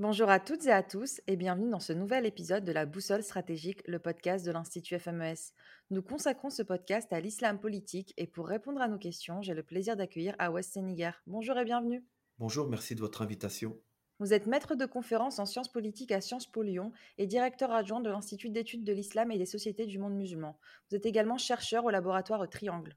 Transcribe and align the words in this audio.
Bonjour 0.00 0.30
à 0.30 0.40
toutes 0.40 0.64
et 0.64 0.72
à 0.72 0.82
tous 0.82 1.20
et 1.26 1.36
bienvenue 1.36 1.68
dans 1.68 1.78
ce 1.78 1.92
nouvel 1.92 2.24
épisode 2.24 2.64
de 2.64 2.72
la 2.72 2.86
Boussole 2.86 3.22
stratégique, 3.22 3.86
le 3.86 3.98
podcast 3.98 4.46
de 4.46 4.50
l'Institut 4.50 4.98
FMES. 4.98 5.52
Nous 5.90 6.00
consacrons 6.00 6.48
ce 6.48 6.62
podcast 6.62 7.12
à 7.12 7.20
l'islam 7.20 7.60
politique 7.60 8.14
et 8.16 8.26
pour 8.26 8.48
répondre 8.48 8.80
à 8.80 8.88
nos 8.88 8.96
questions, 8.96 9.42
j'ai 9.42 9.52
le 9.52 9.62
plaisir 9.62 9.96
d'accueillir 9.96 10.34
Awes 10.38 10.62
Senigar. 10.62 11.20
Bonjour 11.26 11.58
et 11.58 11.66
bienvenue. 11.66 12.02
Bonjour, 12.38 12.66
merci 12.66 12.94
de 12.94 13.00
votre 13.00 13.20
invitation. 13.20 13.76
Vous 14.20 14.32
êtes 14.32 14.46
maître 14.46 14.74
de 14.74 14.86
conférence 14.86 15.38
en 15.38 15.44
sciences 15.44 15.70
politiques 15.70 16.12
à 16.12 16.22
Sciences 16.22 16.50
Po 16.50 16.62
Lyon 16.62 16.92
et 17.18 17.26
directeur 17.26 17.70
adjoint 17.70 18.00
de 18.00 18.08
l'Institut 18.08 18.48
d'études 18.48 18.84
de 18.84 18.94
l'islam 18.94 19.30
et 19.30 19.36
des 19.36 19.44
sociétés 19.44 19.84
du 19.84 19.98
monde 19.98 20.16
musulman. 20.16 20.58
Vous 20.88 20.96
êtes 20.96 21.04
également 21.04 21.36
chercheur 21.36 21.84
au 21.84 21.90
laboratoire 21.90 22.48
Triangle. 22.48 22.96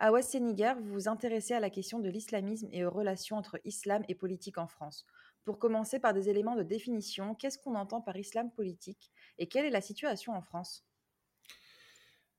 À 0.00 0.12
West 0.12 0.30
Séniger, 0.30 0.74
vous 0.78 0.92
vous 0.92 1.08
intéressez 1.08 1.54
à 1.54 1.60
la 1.60 1.70
question 1.70 1.98
de 1.98 2.08
l'islamisme 2.08 2.68
et 2.70 2.84
aux 2.84 2.90
relations 2.90 3.36
entre 3.36 3.60
islam 3.64 4.04
et 4.08 4.14
politique 4.14 4.56
en 4.56 4.68
France. 4.68 5.04
Pour 5.44 5.58
commencer 5.58 5.98
par 5.98 6.14
des 6.14 6.28
éléments 6.28 6.54
de 6.54 6.62
définition, 6.62 7.34
qu'est-ce 7.34 7.58
qu'on 7.58 7.74
entend 7.74 8.00
par 8.00 8.16
islam 8.16 8.48
politique 8.52 9.10
et 9.38 9.48
quelle 9.48 9.64
est 9.64 9.70
la 9.70 9.80
situation 9.80 10.34
en 10.34 10.40
France? 10.40 10.86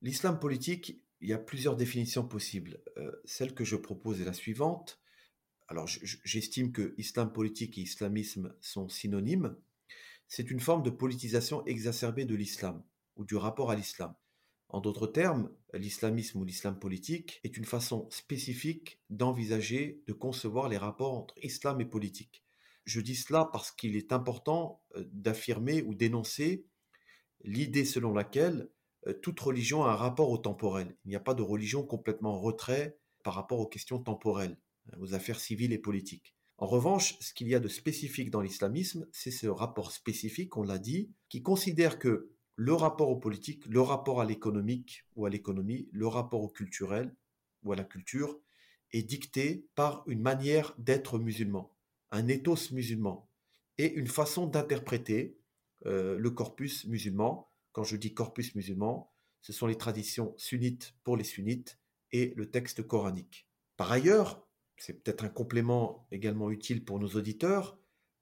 L'islam 0.02 0.40
politique, 0.40 1.03
il 1.20 1.27
y 1.27 1.34
a 1.34 1.38
plusieurs 1.38 1.76
définitions 1.76 2.26
possibles. 2.26 2.81
Euh, 2.95 3.12
celle 3.26 3.53
que 3.53 3.66
je 3.66 3.76
propose 3.76 4.22
est 4.22 4.26
la 4.26 4.31
suivante. 4.31 5.02
Alors 5.67 5.88
j'estime 5.88 6.72
que 6.72 6.95
islam 6.98 7.34
politique 7.34 7.78
et 7.78 7.81
islamisme 7.81 8.55
sont 8.62 8.88
synonymes. 8.88 9.58
C'est 10.30 10.50
une 10.50 10.62
forme 10.62 10.84
de 10.84 10.91
politisation 10.91 11.66
exacerbée 11.66 12.23
de 12.23 12.36
l'islam 12.36 12.81
ou 13.17 13.26
du 13.26 13.36
rapport 13.36 13.70
à 13.70 13.76
l'islam. 13.76 14.16
En 14.70 14.82
d'autres 14.82 15.08
termes, 15.08 15.52
l'islamisme 15.73 16.40
ou 16.40 16.46
l'islam 16.46 16.78
politique 16.78 17.39
est 17.44 17.58
une 17.58 17.66
façon 17.66 18.08
spécifique 18.12 19.02
d'envisager, 19.09 20.03
de 20.08 20.14
concevoir 20.14 20.70
les 20.70 20.78
rapports 20.78 21.17
entre 21.17 21.34
islam 21.44 21.81
et 21.81 21.86
politique. 21.86 22.44
Je 22.86 23.02
dis 23.02 23.16
cela 23.16 23.50
parce 23.52 23.72
qu'il 23.72 23.95
est 23.95 24.14
important 24.14 24.81
euh, 24.95 25.03
d'affirmer 25.11 25.81
ou 25.81 25.95
d'énoncer 25.95 26.66
l'idée 27.42 27.86
selon 27.86 28.14
laquelle 28.14 28.70
euh, 29.08 29.14
toute 29.14 29.39
religion 29.39 29.84
a 29.84 29.92
un 29.92 29.95
rapport 29.95 30.30
au 30.30 30.38
temporel. 30.38 30.95
Il 31.06 31.09
n'y 31.09 31.16
a 31.16 31.20
pas 31.20 31.33
de 31.33 31.42
religion 31.42 31.83
complètement 31.83 32.36
en 32.36 32.39
retrait 32.39 32.98
par 33.23 33.33
rapport 33.33 33.59
aux 33.59 33.67
questions 33.67 34.00
temporelles, 34.00 34.58
hein, 34.88 34.98
aux 35.00 35.14
affaires 35.14 35.39
civiles 35.39 35.73
et 35.73 35.80
politiques. 35.80 36.36
En 36.58 36.67
revanche, 36.67 37.17
ce 37.22 37.33
qu'il 37.33 37.48
y 37.48 37.56
a 37.56 37.59
de 37.59 37.70
spécifique 37.70 38.31
dans 38.31 38.42
l'islamisme, 38.42 39.08
c'est 39.11 39.31
ce 39.31 39.48
rapport 39.48 39.92
spécifique, 39.92 40.58
on 40.58 40.64
l'a 40.64 40.78
dit, 40.78 41.11
qui 41.30 41.42
considère 41.42 42.00
que 42.00 42.31
le 42.59 42.73
rapport 42.73 43.09
au 43.09 43.15
politique, 43.15 43.65
le 43.67 43.79
rapport 43.79 44.19
à 44.19 44.25
l'économique 44.25 45.05
ou 45.15 45.25
à 45.25 45.29
l'économie, 45.29 45.88
le 45.93 46.07
rapport 46.07 46.41
au 46.41 46.49
culturel 46.49 47.15
ou 47.63 47.71
à 47.71 47.77
la 47.77 47.85
culture 47.85 48.38
est 48.91 49.03
dicté 49.03 49.69
par 49.75 50.03
une 50.07 50.21
manière 50.21 50.75
d'être 50.77 51.19
musulman, 51.19 51.73
un 52.11 52.27
ethos 52.27 52.73
musulman 52.73 53.30
et 53.77 53.93
une 53.93 54.07
façon 54.07 54.45
d'interpréter 54.45 55.37
euh, 55.85 56.17
le 56.17 56.31
corpus 56.31 56.83
musulman. 56.85 57.49
Quand 57.71 57.85
je 57.85 57.95
dis 57.95 58.13
corpus 58.13 58.53
musulman, 58.55 59.09
ce 59.39 59.53
sont 59.53 59.65
les 59.65 59.77
traditions 59.77 60.33
sunnites 60.35 60.95
pour 61.05 61.15
les 61.15 61.23
sunnites 61.23 61.80
et 62.11 62.33
le 62.35 62.52
texte 62.52 62.85
coranique. 62.85 63.47
Par 63.77 63.89
ailleurs, 63.89 64.45
c'est 64.75 65.02
peut-être 65.02 65.23
un 65.23 65.30
complément 65.30 66.09
également 66.11 66.52
utile 66.52 66.83
pour 66.83 66.99
nos 66.99 67.15
auditeurs, 67.15 67.80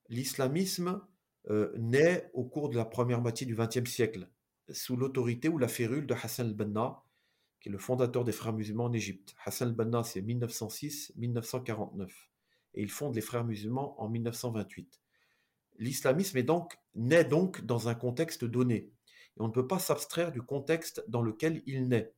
l'islamisme 0.10 1.02
euh, 1.50 1.72
naît 1.78 2.30
au 2.34 2.44
cours 2.44 2.70
de 2.70 2.76
la 2.76 2.86
première 2.86 3.22
moitié 3.22 3.48
du 3.48 3.56
XXe 3.56 3.90
siècle, 3.90 4.28
sous 4.70 4.98
l'autorité 4.98 5.48
ou 5.50 5.58
la 5.58 5.68
férule 5.68 6.06
de 6.06 6.14
Hassan 6.14 6.48
al-Banna, 6.48 7.02
qui 7.62 7.70
est 7.70 7.72
le 7.72 7.78
fondateur 7.78 8.24
des 8.24 8.32
frères 8.32 8.54
musulmans 8.54 8.86
en 8.86 8.94
Égypte. 8.94 9.34
Hassan 9.46 9.70
al-Banna, 9.70 10.04
c'est 10.04 10.22
1906-1949, 10.22 12.10
et 12.76 12.82
il 12.82 12.90
fonde 12.90 13.16
les 13.16 13.22
frères 13.22 13.46
musulmans 13.46 14.00
en 14.02 14.10
1928. 14.10 15.02
L'islamisme 15.80 16.38
est 16.38 16.44
donc, 16.44 16.78
naît 16.96 17.24
donc 17.24 17.62
dans 17.66 17.88
un 17.88 17.96
contexte 17.96 18.44
donné, 18.44 18.76
et 18.76 19.42
on 19.42 19.48
ne 19.48 19.54
peut 19.54 19.68
pas 19.68 19.80
s'abstraire 19.80 20.32
du 20.32 20.42
contexte 20.42 21.04
dans 21.08 21.22
lequel 21.22 21.64
il 21.66 21.88
naît, 21.88 22.14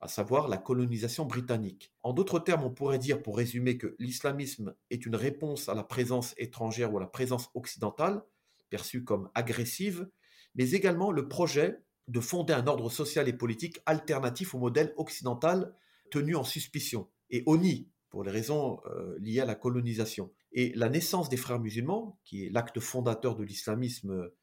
à 0.00 0.08
savoir 0.08 0.48
la 0.48 0.58
colonisation 0.58 1.24
britannique. 1.24 1.94
En 2.02 2.12
d'autres 2.12 2.40
termes, 2.40 2.64
on 2.64 2.70
pourrait 2.70 2.98
dire, 2.98 3.22
pour 3.22 3.38
résumer, 3.38 3.78
que 3.78 3.96
l'islamisme 3.98 4.74
est 4.90 5.06
une 5.06 5.16
réponse 5.16 5.68
à 5.68 5.74
la 5.74 5.84
présence 5.84 6.34
étrangère 6.36 6.92
ou 6.92 6.98
à 6.98 7.00
la 7.00 7.06
présence 7.06 7.48
occidentale, 7.54 8.22
perçue 8.70 9.04
comme 9.04 9.30
agressive, 9.34 10.08
mais 10.54 10.70
également 10.72 11.12
le 11.12 11.28
projet 11.28 11.78
de 12.08 12.20
fonder 12.20 12.52
un 12.52 12.66
ordre 12.66 12.90
social 12.90 13.28
et 13.28 13.32
politique 13.32 13.80
alternatif 13.86 14.54
au 14.54 14.58
modèle 14.58 14.92
occidental 14.96 15.74
tenu 16.10 16.36
en 16.36 16.44
suspicion 16.44 17.08
et 17.30 17.42
honni 17.46 17.90
pour 18.10 18.22
les 18.22 18.30
raisons 18.30 18.80
euh, 18.86 19.16
liées 19.18 19.40
à 19.40 19.44
la 19.44 19.56
colonisation. 19.56 20.32
Et 20.52 20.72
la 20.74 20.88
naissance 20.88 21.28
des 21.28 21.36
frères 21.36 21.58
musulmans, 21.58 22.18
qui 22.24 22.46
est 22.46 22.50
l'acte 22.50 22.80
fondateur 22.80 23.34
de 23.36 23.42
l'islamisme 23.42 24.12
euh, 24.12 24.36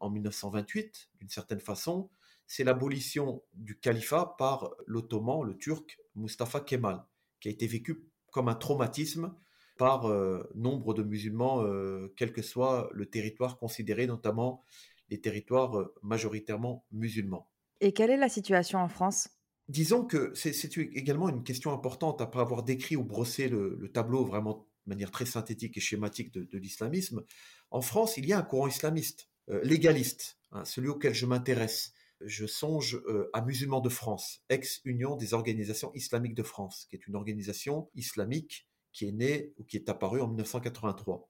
en 0.00 0.10
1928, 0.10 1.10
d'une 1.18 1.28
certaine 1.28 1.60
façon, 1.60 2.10
c'est 2.46 2.64
l'abolition 2.64 3.42
du 3.54 3.78
califat 3.78 4.36
par 4.38 4.70
l'ottoman, 4.86 5.42
le 5.42 5.56
turc 5.56 5.98
Mustafa 6.14 6.60
Kemal, 6.60 7.04
qui 7.40 7.48
a 7.48 7.50
été 7.50 7.66
vécu 7.66 8.04
comme 8.30 8.48
un 8.48 8.54
traumatisme 8.54 9.34
par 9.76 10.06
euh, 10.06 10.48
nombre 10.54 10.94
de 10.94 11.02
musulmans, 11.02 11.62
euh, 11.62 12.12
quel 12.16 12.32
que 12.32 12.42
soit 12.42 12.90
le 12.92 13.06
territoire 13.06 13.58
considéré, 13.58 14.06
notamment 14.06 14.62
les 15.10 15.20
territoires 15.20 15.78
euh, 15.78 15.94
majoritairement 16.02 16.84
musulmans. 16.92 17.48
Et 17.80 17.92
quelle 17.92 18.10
est 18.10 18.16
la 18.16 18.28
situation 18.28 18.78
en 18.78 18.88
France? 18.88 19.28
Disons 19.68 20.04
que 20.04 20.32
c'est 20.34 20.76
également 20.78 21.28
une 21.28 21.42
question 21.42 21.72
importante, 21.72 22.20
après 22.20 22.40
avoir 22.40 22.62
décrit 22.62 22.96
ou 22.96 23.04
brossé 23.04 23.48
le, 23.48 23.90
tableau 23.92 24.24
vraiment 24.24 24.66
de 24.86 24.90
manière 24.90 25.10
très 25.10 25.26
synthétique 25.26 25.76
et 25.76 25.80
schématique 25.80 26.32
de, 26.32 26.58
l'islamisme. 26.58 27.24
En 27.72 27.80
France, 27.80 28.16
il 28.16 28.26
y 28.26 28.32
a 28.32 28.38
un 28.38 28.42
courant 28.42 28.68
islamiste, 28.68 29.28
légaliste, 29.64 30.38
hein, 30.52 30.64
celui 30.64 30.88
auquel 30.88 31.14
je 31.14 31.26
m'intéresse. 31.26 31.92
Je 32.20 32.46
songe 32.46 33.02
à 33.32 33.42
Musulmans 33.42 33.80
de 33.80 33.88
France, 33.88 34.44
ex-Union 34.50 35.16
des 35.16 35.34
organisations 35.34 35.90
islamiques 35.94 36.36
de 36.36 36.44
France, 36.44 36.86
qui 36.88 36.94
est 36.94 37.08
une 37.08 37.16
organisation 37.16 37.90
islamique 37.96 38.68
qui 38.96 39.06
est 39.06 39.12
né 39.12 39.52
ou 39.58 39.64
qui 39.64 39.76
est 39.76 39.90
apparu 39.90 40.22
en 40.22 40.26
1983 40.28 41.28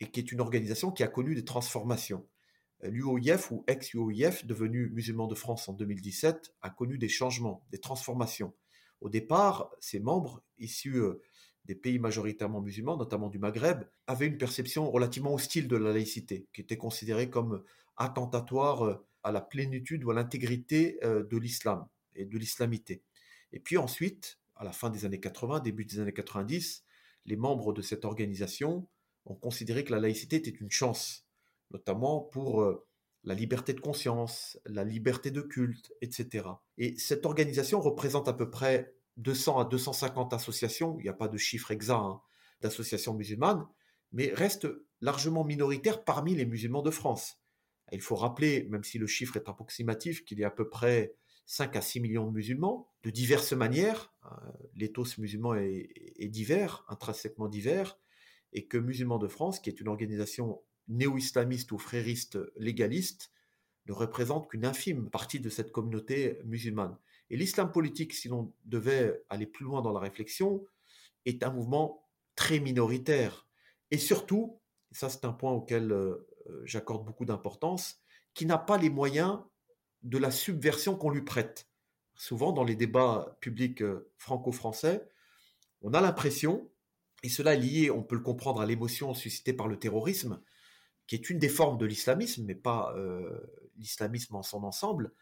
et 0.00 0.10
qui 0.10 0.20
est 0.20 0.32
une 0.32 0.40
organisation 0.40 0.90
qui 0.90 1.02
a 1.02 1.06
connu 1.06 1.34
des 1.34 1.44
transformations. 1.44 2.26
Euh, 2.82 2.88
L'UOIF 2.88 3.50
ou 3.50 3.62
ex-UOIF, 3.66 4.46
devenu 4.46 4.88
musulman 4.88 5.26
de 5.26 5.34
France 5.34 5.68
en 5.68 5.74
2017, 5.74 6.54
a 6.62 6.70
connu 6.70 6.96
des 6.96 7.10
changements, 7.10 7.62
des 7.70 7.78
transformations. 7.78 8.54
Au 9.02 9.10
départ, 9.10 9.70
ses 9.80 10.00
membres, 10.00 10.42
issus 10.56 10.96
euh, 10.96 11.20
des 11.66 11.74
pays 11.74 11.98
majoritairement 11.98 12.62
musulmans, 12.62 12.96
notamment 12.96 13.28
du 13.28 13.38
Maghreb, 13.38 13.84
avaient 14.06 14.26
une 14.26 14.38
perception 14.38 14.90
relativement 14.90 15.34
hostile 15.34 15.68
de 15.68 15.76
la 15.76 15.92
laïcité, 15.92 16.46
qui 16.54 16.62
était 16.62 16.78
considérée 16.78 17.28
comme 17.28 17.62
attentatoire 17.98 18.86
euh, 18.86 19.06
à 19.24 19.30
la 19.30 19.42
plénitude 19.42 20.04
ou 20.04 20.10
à 20.10 20.14
l'intégrité 20.14 20.98
de 21.02 21.36
l'islam 21.36 21.86
et 22.14 22.24
de 22.24 22.38
l'islamité. 22.38 23.02
Et 23.52 23.58
puis 23.58 23.76
ensuite, 23.76 24.38
à 24.58 24.64
la 24.64 24.72
fin 24.72 24.90
des 24.90 25.04
années 25.04 25.20
80, 25.20 25.60
début 25.60 25.84
des 25.84 26.00
années 26.00 26.12
90, 26.12 26.84
les 27.24 27.36
membres 27.36 27.72
de 27.72 27.80
cette 27.80 28.04
organisation 28.04 28.88
ont 29.24 29.34
considéré 29.34 29.84
que 29.84 29.92
la 29.92 30.00
laïcité 30.00 30.36
était 30.36 30.50
une 30.50 30.70
chance, 30.70 31.26
notamment 31.70 32.20
pour 32.20 32.62
euh, 32.62 32.86
la 33.24 33.34
liberté 33.34 33.72
de 33.72 33.80
conscience, 33.80 34.58
la 34.66 34.84
liberté 34.84 35.30
de 35.30 35.40
culte, 35.40 35.92
etc. 36.00 36.46
Et 36.76 36.96
cette 36.98 37.26
organisation 37.26 37.80
représente 37.80 38.28
à 38.28 38.32
peu 38.32 38.50
près 38.50 38.94
200 39.18 39.58
à 39.58 39.64
250 39.64 40.32
associations, 40.32 40.96
il 40.98 41.04
n'y 41.04 41.08
a 41.08 41.14
pas 41.14 41.28
de 41.28 41.38
chiffre 41.38 41.70
exact 41.70 42.00
hein, 42.00 42.20
d'associations 42.60 43.14
musulmanes, 43.14 43.66
mais 44.12 44.32
reste 44.32 44.68
largement 45.00 45.44
minoritaire 45.44 46.04
parmi 46.04 46.34
les 46.34 46.46
musulmans 46.46 46.82
de 46.82 46.90
France. 46.90 47.38
Il 47.92 48.00
faut 48.00 48.16
rappeler, 48.16 48.66
même 48.70 48.84
si 48.84 48.98
le 48.98 49.06
chiffre 49.06 49.36
est 49.36 49.48
approximatif, 49.48 50.24
qu'il 50.24 50.38
y 50.38 50.44
a 50.44 50.48
à 50.48 50.50
peu 50.50 50.68
près 50.68 51.14
5 51.48 51.76
à 51.76 51.80
6 51.80 52.00
millions 52.00 52.26
de 52.26 52.32
musulmans, 52.32 52.92
de 53.02 53.10
diverses 53.10 53.54
manières. 53.54 54.12
Euh, 54.26 54.28
l'éthos 54.74 55.16
musulman 55.16 55.54
est, 55.54 56.28
divers, 56.28 56.84
intrinsèquement 56.88 57.48
divers, 57.48 57.98
et 58.52 58.66
que 58.66 58.76
Musulmans 58.76 59.18
de 59.18 59.28
France, 59.28 59.58
qui 59.58 59.70
est 59.70 59.80
une 59.80 59.88
organisation 59.88 60.62
néo-islamiste 60.88 61.72
ou 61.72 61.78
frériste 61.78 62.38
légaliste, 62.56 63.32
ne 63.86 63.94
représente 63.94 64.50
qu'une 64.50 64.66
infime 64.66 65.08
partie 65.08 65.40
de 65.40 65.48
cette 65.48 65.72
communauté 65.72 66.38
musulmane. 66.44 66.98
Et 67.30 67.36
l'islam 67.38 67.72
politique, 67.72 68.12
si 68.12 68.28
l'on 68.28 68.52
devait 68.66 69.24
aller 69.30 69.46
plus 69.46 69.64
loin 69.64 69.80
dans 69.80 69.92
la 69.92 70.00
réflexion, 70.00 70.66
est 71.24 71.42
un 71.42 71.50
mouvement 71.50 72.06
très 72.36 72.60
minoritaire. 72.60 73.48
Et 73.90 73.96
surtout, 73.96 74.60
ça 74.92 75.08
c'est 75.08 75.24
un 75.24 75.32
point 75.32 75.52
auquel 75.52 75.92
euh, 75.92 76.28
j'accorde 76.64 77.06
beaucoup 77.06 77.24
d'importance, 77.24 78.02
qui 78.34 78.44
n'a 78.44 78.58
pas 78.58 78.76
les 78.76 78.90
moyens 78.90 79.40
de 80.02 80.18
la 80.18 80.30
subversion 80.30 80.96
qu'on 80.96 81.10
lui 81.10 81.22
prête. 81.22 81.68
Souvent, 82.14 82.52
dans 82.52 82.64
les 82.64 82.76
débats 82.76 83.36
publics 83.40 83.82
euh, 83.82 84.10
franco-français, 84.16 85.08
on 85.82 85.94
a 85.94 86.00
l'impression, 86.00 86.68
et 87.22 87.28
cela 87.28 87.54
est 87.54 87.60
lié, 87.60 87.90
on 87.90 88.02
peut 88.02 88.16
le 88.16 88.22
comprendre, 88.22 88.60
à 88.60 88.66
l'émotion 88.66 89.14
suscitée 89.14 89.52
par 89.52 89.68
le 89.68 89.78
terrorisme, 89.78 90.40
qui 91.06 91.14
est 91.14 91.30
une 91.30 91.38
des 91.38 91.48
formes 91.48 91.78
de 91.78 91.86
l'islamisme, 91.86 92.44
mais 92.44 92.54
pas 92.54 92.92
euh, 92.96 93.40
l'islamisme 93.76 94.36
en 94.36 94.42
son 94.42 94.64
ensemble, 94.64 95.12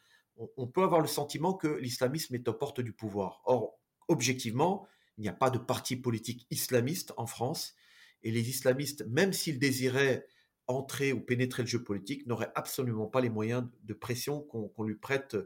on, 0.56 0.66
peut 0.66 0.82
avoir 0.82 1.00
le 1.00 1.06
sentiment 1.06 1.54
que 1.54 1.66
l'islamisme 1.66 2.34
est 2.34 2.46
aux 2.48 2.52
portes 2.52 2.82
du 2.82 2.92
pouvoir. 2.92 3.40
Or, 3.46 3.78
objectivement, 4.08 4.86
il 5.16 5.22
n'y 5.22 5.28
a 5.28 5.32
pas 5.32 5.48
de 5.48 5.58
parti 5.58 5.96
politique 5.96 6.46
islamiste 6.50 7.14
en 7.16 7.26
France, 7.26 7.74
et 8.22 8.30
les 8.30 8.48
islamistes, 8.50 9.06
même 9.06 9.32
s'ils 9.32 9.58
désiraient 9.58 10.26
entrer 10.68 11.12
ou 11.12 11.20
pénétrer 11.20 11.62
le 11.62 11.68
jeu 11.68 11.82
politique 11.82 12.26
n'aurait 12.26 12.52
absolument 12.54 13.06
pas 13.06 13.20
les 13.20 13.30
moyens 13.30 13.68
de 13.84 13.94
pression 13.94 14.40
qu'on 14.40 14.84
lui 14.84 14.96
prête 14.96 15.36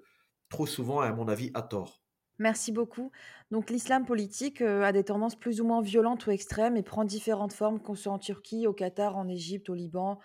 trop 0.48 0.66
souvent, 0.66 1.00
à 1.00 1.12
mon 1.12 1.28
avis, 1.28 1.50
à 1.54 1.62
tort. 1.62 2.02
Merci 2.40 2.72
beaucoup. 2.72 3.12
Donc 3.50 3.68
l'islam 3.68 4.06
politique 4.06 4.62
euh, 4.62 4.82
a 4.82 4.92
des 4.92 5.04
tendances 5.04 5.38
plus 5.38 5.60
ou 5.60 5.66
moins 5.66 5.82
violentes 5.82 6.26
ou 6.26 6.30
extrêmes 6.30 6.76
et 6.78 6.82
prend 6.82 7.04
différentes 7.04 7.52
formes, 7.52 7.80
qu'on 7.80 7.94
soit 7.94 8.12
en 8.12 8.18
Turquie, 8.18 8.66
au 8.66 8.72
Qatar, 8.72 9.18
en 9.18 9.28
Égypte, 9.28 9.68
au 9.68 9.74
Liban, 9.74 10.18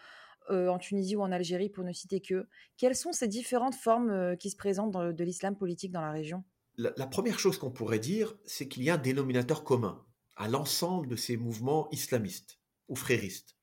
euh, 0.50 0.70
en 0.70 0.78
Tunisie 0.78 1.18
ou 1.18 1.22
en 1.22 1.32
Algérie, 1.34 1.70
pour 1.70 1.84
ne 1.84 1.92
citer 1.92 2.22
que. 2.22 2.48
Quelles 2.78 2.96
sont 2.96 3.12
ces 3.12 3.28
différentes 3.28 3.76
formes 3.76 4.12
euh, 4.12 4.36
qui 4.38 4.50
se 4.50 4.56
présentent 4.56 4.92
dans 4.92 5.12
de 5.12 5.24
l'islam 5.26 5.58
politique 5.58 5.92
dans 5.92 6.02
la 6.02 6.12
région? 6.12 6.46
La, 6.78 7.08
première 7.08 7.40
chose 7.40 7.58
qu'on 7.58 7.72
pourrait 7.72 8.00
dire, 8.00 8.34
c'est 8.46 8.68
qu'il 8.68 8.84
y 8.84 8.90
a 8.90 8.96
un 8.96 8.98
dénominateur 8.98 9.64
commun 9.64 10.04
à 10.38 10.48
l'ensemble 10.48 11.08
de 11.08 11.16
ces 11.16 11.38
mouvements 11.38 11.90
islamistes 11.92 12.60
ou 12.88 12.96
fréristes, 12.96 13.55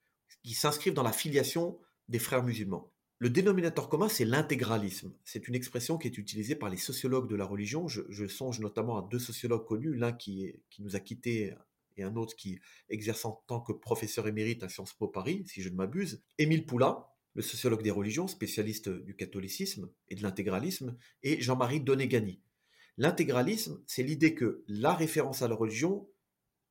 qui 0.43 0.55
s'inscrivent 0.55 0.95
dans 0.95 1.03
la 1.03 1.13
filiation 1.13 1.79
des 2.09 2.19
frères 2.19 2.43
musulmans. 2.43 2.93
Le 3.19 3.31
dénominateur 3.31 3.89
commun, 3.89 4.09
c'est 4.09 4.25
l'intégralisme. 4.25 5.15
C'est 5.23 5.47
une 5.47 5.55
expression 5.55 5.97
qui 5.97 6.09
est 6.09 6.19
utilisée 6.19 6.57
par 6.57 6.71
les 6.71 6.77
sociologues 6.77 7.29
de 7.29 7.37
la 7.37 7.45
religion. 7.45 7.87
Je, 7.87 8.27
songe 8.27 8.59
notamment 8.59 8.99
à 8.99 9.09
deux 9.09 9.21
sociologues 9.21 9.65
connus, 9.65 9.95
l'un 9.95 10.13
qui, 10.13 10.53
nous 10.81 10.97
a 10.97 11.01
quittés 11.01 11.55
et 11.97 12.03
un 12.03 12.17
autre 12.17 12.35
qui 12.35 12.59
exerce 12.89 13.25
en 13.25 13.43
tant 13.47 13.61
que 13.61 13.73
professeur 13.73 14.27
émérite 14.27 14.65
à 14.65 14.69
Sciences 14.69 14.95
Po 14.95 15.07
Paris, 15.07 15.45
si 15.47 15.63
je 15.63 15.69
ne 15.69 15.77
m'abuse. 15.77 16.21
Émile 16.39 16.67
Poula, 16.67 17.13
le 17.35 17.43
sociologue 17.43 17.83
des 17.83 17.93
religions, 17.93 18.27
spécialiste 18.27 18.89
du 18.89 19.15
catholicisme 19.15 19.89
et 20.09 20.17
de 20.17 20.23
l'intégralisme, 20.23 20.97
et 21.23 21.41
Jean-Marie 21.41 21.81
Donegani. 21.81 22.41
L'intégralisme, 22.99 23.83
c'est 23.87 24.03
l'idée 24.03 24.35
que 24.35 24.65
la 24.67 24.95
référence 24.95 25.43
à 25.43 25.49
la 25.49 25.55
religion 25.55 26.09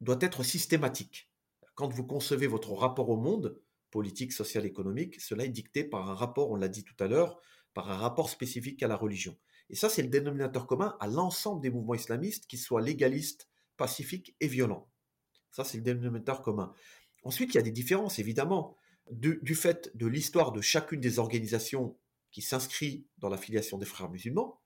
doit 0.01 0.19
être 0.21 0.43
systématique. 0.43 1.30
Quand 1.75 1.89
vous 1.89 2.05
concevez 2.05 2.47
votre 2.47 2.73
rapport 2.73 3.09
au 3.09 3.17
monde, 3.17 3.59
politique, 3.91 4.31
social, 4.31 4.65
économique, 4.65 5.19
cela 5.19 5.45
est 5.45 5.49
dicté 5.49 5.83
par 5.83 6.09
un 6.09 6.13
rapport, 6.13 6.51
on 6.51 6.55
l'a 6.55 6.69
dit 6.69 6.83
tout 6.83 6.95
à 7.03 7.07
l'heure, 7.07 7.39
par 7.73 7.91
un 7.91 7.97
rapport 7.97 8.29
spécifique 8.29 8.81
à 8.83 8.87
la 8.87 8.95
religion. 8.95 9.37
Et 9.69 9.75
ça, 9.75 9.89
c'est 9.89 10.01
le 10.01 10.09
dénominateur 10.09 10.67
commun 10.67 10.97
à 10.99 11.07
l'ensemble 11.07 11.61
des 11.61 11.69
mouvements 11.69 11.95
islamistes, 11.95 12.45
qu'ils 12.47 12.59
soient 12.59 12.81
légalistes, 12.81 13.49
pacifiques 13.77 14.35
et 14.39 14.47
violents. 14.47 14.89
Ça, 15.51 15.63
c'est 15.63 15.77
le 15.77 15.83
dénominateur 15.83 16.41
commun. 16.41 16.73
Ensuite, 17.23 17.53
il 17.53 17.57
y 17.57 17.59
a 17.59 17.63
des 17.63 17.71
différences, 17.71 18.19
évidemment, 18.19 18.75
du, 19.09 19.55
fait 19.55 19.95
de 19.95 20.07
l'histoire 20.07 20.51
de 20.51 20.61
chacune 20.61 21.01
des 21.01 21.19
organisations 21.19 21.97
qui 22.31 22.41
s'inscrit 22.41 23.07
dans 23.17 23.29
la 23.29 23.37
filiation 23.37 23.77
des 23.77 23.85
frères 23.85 24.09
musulmans. 24.09 24.61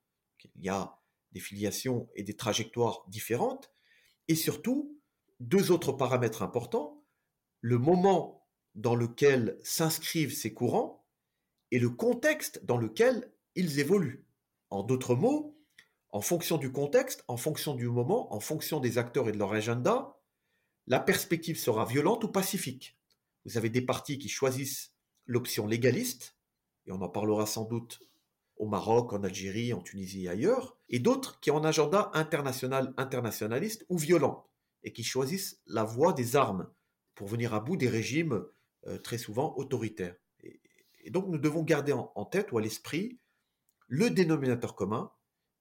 Il 0.55 0.63
y 0.63 0.69
a 0.69 0.99
des 1.31 1.39
filiations 1.39 2.07
et 2.15 2.23
des 2.23 2.35
trajectoires 2.35 3.03
différentes. 3.07 3.71
Et 4.27 4.35
surtout, 4.35 4.99
deux 5.39 5.71
autres 5.71 5.91
paramètres 5.91 6.43
importants. 6.43 7.03
Le 7.61 7.77
moment 7.77 8.47
dans 8.75 8.95
lequel 8.95 9.59
s'inscrivent 9.63 10.33
ces 10.33 10.53
courants 10.53 11.05
et 11.71 11.79
le 11.79 11.89
contexte 11.89 12.65
dans 12.65 12.77
lequel 12.77 13.31
ils 13.55 13.79
évoluent. 13.79 14.25
En 14.69 14.83
d'autres 14.83 15.15
mots, 15.15 15.57
en 16.11 16.21
fonction 16.21 16.57
du 16.57 16.71
contexte, 16.71 17.23
en 17.27 17.37
fonction 17.37 17.75
du 17.75 17.87
moment, 17.87 18.33
en 18.33 18.39
fonction 18.39 18.79
des 18.79 18.97
acteurs 18.97 19.27
et 19.29 19.31
de 19.31 19.37
leur 19.37 19.53
agenda, 19.53 20.17
la 20.87 20.99
perspective 20.99 21.57
sera 21.57 21.85
violente 21.85 22.23
ou 22.23 22.27
pacifique. 22.27 22.97
Vous 23.45 23.57
avez 23.57 23.69
des 23.69 23.81
partis 23.81 24.17
qui 24.17 24.29
choisissent 24.29 24.93
l'option 25.25 25.67
légaliste, 25.67 26.35
et 26.85 26.91
on 26.91 27.01
en 27.01 27.09
parlera 27.09 27.45
sans 27.45 27.65
doute 27.65 27.99
au 28.57 28.67
Maroc, 28.67 29.11
en 29.13 29.23
Algérie, 29.23 29.73
en 29.73 29.81
Tunisie 29.81 30.25
et 30.25 30.29
ailleurs, 30.29 30.77
et 30.89 30.99
d'autres 30.99 31.39
qui 31.39 31.51
ont 31.51 31.57
un 31.57 31.65
agenda 31.65 32.11
international, 32.13 32.93
internationaliste 32.97 33.85
ou 33.89 33.97
violent, 33.97 34.47
et 34.85 34.93
qui 34.93 35.03
choisissent 35.03 35.59
la 35.65 35.83
voie 35.83 36.13
des 36.13 36.37
armes 36.37 36.71
pour 37.15 37.27
venir 37.27 37.53
à 37.53 37.59
bout 37.59 37.75
des 37.75 37.89
régimes 37.89 38.45
euh, 38.87 38.97
très 38.99 39.17
souvent 39.17 39.53
autoritaire. 39.57 40.15
Et, 40.43 41.09
donc 41.09 41.27
nous 41.27 41.37
devons 41.37 41.63
garder 41.63 41.91
en, 41.93 42.25
tête 42.25 42.51
ou 42.51 42.57
à 42.57 42.61
l'esprit 42.61 43.19
le 43.87 44.09
dénominateur 44.09 44.75
commun 44.75 45.11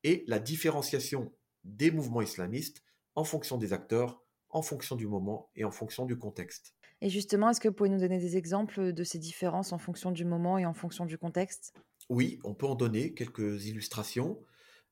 et 0.03 0.25
la 0.26 0.38
différenciation 0.38 1.32
des 1.65 1.91
mouvements 1.91 2.23
islamistes 2.23 2.82
en 3.15 3.25
fonction 3.25 3.59
des 3.59 3.73
acteurs, 3.73 4.23
en 4.49 4.62
fonction 4.62 4.97
du 4.97 5.06
moment 5.06 5.50
et 5.55 5.65
en 5.65 5.70
fonction 5.70 6.06
du 6.06 6.17
contexte. 6.17 6.75
Et 7.00 7.11
justement, 7.11 7.50
est-ce 7.50 7.61
que 7.61 7.69
vous 7.69 7.75
pouvez 7.75 7.91
nous 7.91 8.00
donner 8.00 8.19
des 8.19 8.37
exemples 8.37 8.93
de 8.93 9.05
ces 9.05 9.19
différences 9.19 9.73
en 9.73 9.79
fonction 9.79 10.12
du 10.12 10.25
moment 10.25 10.56
et 10.56 10.65
en 10.65 10.73
fonction 10.73 11.05
du 11.05 11.19
contexte? 11.19 11.75
Oui, 12.09 12.38
on 12.44 12.55
peut 12.55 12.67
en 12.67 12.75
donner 12.75 13.12
quelques 13.12 13.67
illustrations. 13.67 14.43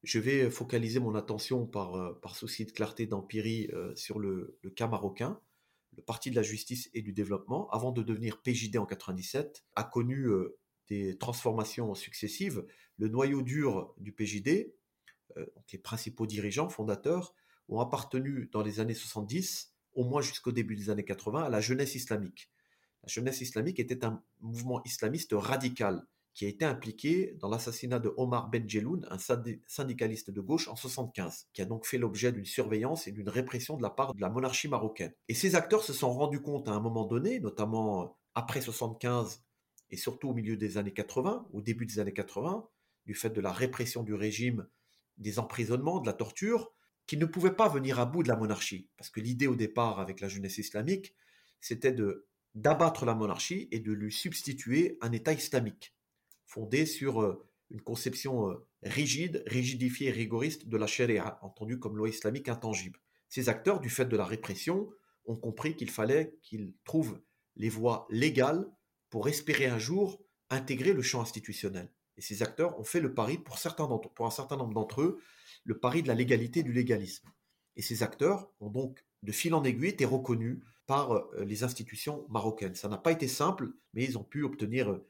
Je 0.03 0.19
vais 0.19 0.51
focaliser 0.51 0.99
mon 0.99 1.15
attention 1.15 1.65
par, 1.65 1.95
euh, 1.95 2.21
souci 2.35 2.65
de 2.65 2.73
clarté 2.73 3.07
d'empirie 3.07 3.69
euh, 3.73 3.95
sur 3.95 4.19
le, 4.19 4.59
cas 4.75 4.89
marocain 4.89 5.41
le 5.97 6.03
Parti 6.03 6.31
de 6.31 6.37
la 6.37 6.43
justice 6.43 6.89
et 6.95 7.03
du 7.03 7.13
développement, 7.13 7.69
avant 7.69 7.93
de 7.93 8.03
devenir 8.03 8.41
PJD 8.41 8.79
en 8.79 8.87
97, 8.87 9.63
a 9.77 9.85
connu 9.85 10.25
euh, 10.27 10.59
des 10.89 11.19
transformations 11.19 11.95
successives. 11.95 12.65
Le 12.97 13.09
noyau 13.09 13.43
dur 13.43 13.95
du 13.99 14.11
PJD, 14.13 14.75
les 15.37 15.79
principaux 15.79 16.27
dirigeants, 16.27 16.71
fondateurs, 16.71 17.35
ont 17.69 17.79
appartenu 17.79 18.49
dans 18.53 18.63
les 18.63 18.81
années 18.81 18.95
70, 18.95 19.75
au 19.93 20.05
moins 20.05 20.23
jusqu'au 20.23 20.51
début 20.51 20.77
des 20.77 20.89
années 20.89 21.05
80, 21.05 21.45
à 21.45 21.51
la 21.51 21.61
jeunesse 21.61 21.95
islamique. 21.95 22.51
La 23.03 23.09
jeunesse 23.09 23.43
islamique 23.43 23.79
était 23.79 24.05
un 24.05 24.23
mouvement 24.41 24.83
islamiste 24.85 25.33
radical 25.35 26.07
qui 26.35 26.47
a 26.47 26.49
été 26.49 26.65
impliqué 26.65 27.37
dans 27.41 27.49
l'assassinat 27.49 27.99
de 27.99 28.13
Omar 28.17 28.49
Ben 28.49 28.69
Jeloun, 28.69 29.07
un 29.11 29.19
syndicaliste 29.67 30.31
de 30.31 30.41
gauche 30.41 30.69
en 30.69 30.77
75, 30.77 31.49
qui 31.53 31.61
a 31.61 31.67
donc 31.67 31.87
fait 31.87 31.99
l'objet 31.99 32.33
d'une 32.33 32.47
surveillance 32.47 33.07
et 33.07 33.13
d'une 33.13 33.29
répression 33.29 33.77
de 33.77 33.83
la 33.83 33.91
part 33.91 34.15
de 34.15 34.21
la 34.21 34.31
monarchie 34.31 34.69
marocaine. 34.69 35.13
Et 35.29 35.35
ces 35.35 35.55
acteurs 35.55 35.85
se 35.85 35.93
sont 35.93 36.13
rendus 36.13 36.41
compte 36.41 36.69
à 36.69 36.73
un 36.73 36.81
moment 36.81 37.05
donné, 37.05 37.39
notamment 37.41 38.17
après 38.35 38.63
75 38.63 39.45
et 39.91 39.97
surtout 39.97 40.31
au 40.31 40.35
milieu 40.35 40.57
des 40.57 40.79
années 40.79 40.95
80, 40.95 41.49
au 41.53 41.61
début 41.61 41.85
des 41.85 41.99
années 41.99 42.15
80, 42.15 42.67
du 43.05 43.15
fait 43.15 43.31
de 43.31 43.41
la 43.43 43.53
répression 43.53 44.03
du 44.03 44.15
régime, 44.15 44.67
des 45.19 45.39
emprisonnements, 45.39 46.01
de 46.01 46.07
la 46.07 46.15
torture, 46.15 46.73
qu'ils 47.07 47.19
ne 47.19 47.27
pouvaient 47.27 47.55
pas 47.55 47.69
venir 47.69 48.01
à 48.01 48.07
bout 48.07 48.23
de 48.23 48.29
la 48.29 48.37
monarchie. 48.37 48.89
Parce 48.97 49.11
que 49.11 49.21
l'idée 49.21 49.49
au 49.49 49.55
départ 49.55 50.01
avec 50.01 50.21
la 50.21 50.29
jeunesse 50.29 50.57
islamique, 50.57 51.15
c'était 51.61 51.95
d'abattre 52.55 53.05
la 53.05 53.15
monarchie 53.15 53.69
et 53.71 53.81
de 53.81 53.93
lui 53.93 54.13
substituer 54.13 54.97
un 55.03 55.13
État 55.13 55.35
islamique 55.35 55.95
fondée 56.53 56.85
sur 56.85 57.23
euh, 57.23 57.43
une 57.71 57.81
conception 57.81 58.51
euh, 58.51 58.67
rigide, 58.83 59.43
rigidifiée 59.47 60.09
et 60.09 60.13
rigoriste 60.13 60.69
de 60.69 60.77
la 60.77 60.87
charia, 60.87 61.39
entendue 61.43 61.79
comme 61.79 61.97
loi 61.97 62.09
islamique 62.09 62.49
intangible. 62.49 63.01
Ces 63.29 63.49
acteurs, 63.49 63.81
du 63.81 63.89
fait 63.89 64.05
de 64.05 64.17
la 64.17 64.27
répression, 64.27 64.91
ont 65.25 65.37
compris 65.37 65.77
qu'il 65.77 65.91
fallait 65.91 66.37
qu'ils 66.43 66.75
trouvent 66.85 67.21
les 67.57 67.71
voies 67.71 68.07
légales 68.11 68.71
pour 69.09 69.29
espérer 69.29 69.67
un 69.67 69.79
jour 69.79 70.23
intégrer 70.51 70.93
le 70.93 71.01
champ 71.01 71.23
institutionnel. 71.23 71.91
Et 72.19 72.21
ces 72.21 72.43
acteurs 72.43 72.79
ont 72.79 72.85
fait 72.85 73.01
le 73.01 73.15
pari, 73.15 73.39
pour, 73.39 73.57
certains 73.57 73.87
pour 73.87 74.27
un 74.27 74.31
certain 74.31 74.59
nombre 74.59 74.75
d'entre 74.75 75.01
eux, 75.01 75.23
le 75.65 75.79
pari 75.79 76.03
de 76.03 76.09
la 76.09 76.15
légalité 76.15 76.61
et 76.61 76.63
du 76.63 76.73
légalisme. 76.75 77.31
Et 77.77 77.81
ces 77.81 78.03
acteurs 78.03 78.53
ont 78.61 78.69
donc, 78.69 79.07
de 79.23 79.33
fil 79.33 79.55
en 79.55 79.65
aiguille, 79.65 79.89
été 79.89 80.05
reconnus 80.05 80.59
par 80.87 81.13
euh, 81.13 81.45
les 81.47 81.65
institutions 81.65 82.27
marocaines. 82.29 82.75
Ça 82.75 82.89
n'a 82.89 82.99
pas 82.99 83.13
été 83.13 83.29
simple, 83.29 83.73
mais 83.95 84.05
ils 84.05 84.19
ont 84.19 84.25
pu 84.25 84.43
obtenir 84.43 85.01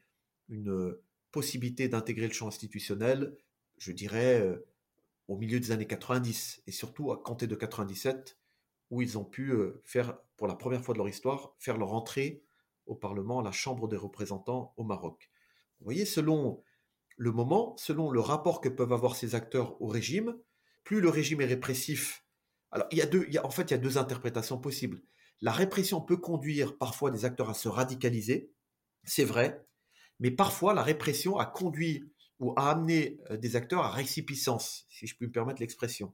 une 0.47 0.95
possibilité 1.33 1.89
d'intégrer 1.89 2.27
le 2.27 2.33
champ 2.33 2.47
institutionnel, 2.47 3.35
je 3.77 3.91
dirais, 3.91 4.39
euh, 4.39 4.65
au 5.27 5.35
milieu 5.35 5.59
des 5.59 5.71
années 5.71 5.87
90, 5.87 6.63
et 6.65 6.71
surtout 6.71 7.11
à 7.11 7.17
compter 7.17 7.47
de 7.47 7.55
97, 7.55 8.37
où 8.91 9.01
ils 9.01 9.17
ont 9.17 9.25
pu 9.25 9.51
euh, 9.51 9.81
faire, 9.83 10.17
pour 10.37 10.47
la 10.47 10.55
première 10.55 10.81
fois 10.81 10.93
de 10.93 10.99
leur 10.99 11.09
histoire, 11.09 11.55
faire 11.57 11.77
leur 11.77 11.93
entrée 11.93 12.43
au 12.85 12.95
Parlement, 12.95 13.39
à 13.39 13.43
la 13.43 13.51
Chambre 13.51 13.87
des 13.89 13.97
représentants 13.97 14.73
au 14.77 14.83
Maroc. 14.83 15.31
Vous 15.79 15.85
voyez, 15.85 16.05
selon 16.05 16.63
le 17.17 17.31
moment, 17.31 17.75
selon 17.77 18.11
le 18.11 18.19
rapport 18.19 18.61
que 18.61 18.69
peuvent 18.69 18.93
avoir 18.93 19.15
ces 19.15 19.35
acteurs 19.35 19.81
au 19.81 19.87
régime, 19.87 20.37
plus 20.83 21.01
le 21.01 21.09
régime 21.09 21.41
est 21.41 21.45
répressif. 21.45 22.25
Alors, 22.71 22.87
il 22.91 22.97
y 22.97 23.01
a 23.01 23.05
deux, 23.05 23.27
en 23.43 23.49
fait, 23.49 23.63
il 23.63 23.71
y 23.71 23.75
a 23.75 23.79
deux 23.79 23.97
interprétations 23.97 24.59
possibles. 24.59 25.01
La 25.41 25.51
répression 25.51 25.99
peut 25.99 26.17
conduire 26.17 26.77
parfois 26.77 27.09
des 27.09 27.25
acteurs 27.25 27.49
à 27.49 27.53
se 27.53 27.67
radicaliser, 27.69 28.51
c'est 29.03 29.25
vrai, 29.25 29.65
mais 30.19 30.31
parfois 30.31 30.73
la 30.73 30.83
répression 30.83 31.37
a 31.37 31.45
conduit 31.45 32.05
ou 32.39 32.53
a 32.55 32.71
amené 32.71 33.19
euh, 33.29 33.37
des 33.37 33.55
acteurs 33.55 33.83
à 33.83 33.91
récipicence, 33.91 34.85
si 34.89 35.07
je 35.07 35.15
puis 35.15 35.27
me 35.27 35.31
permettre 35.31 35.61
l'expression. 35.61 36.13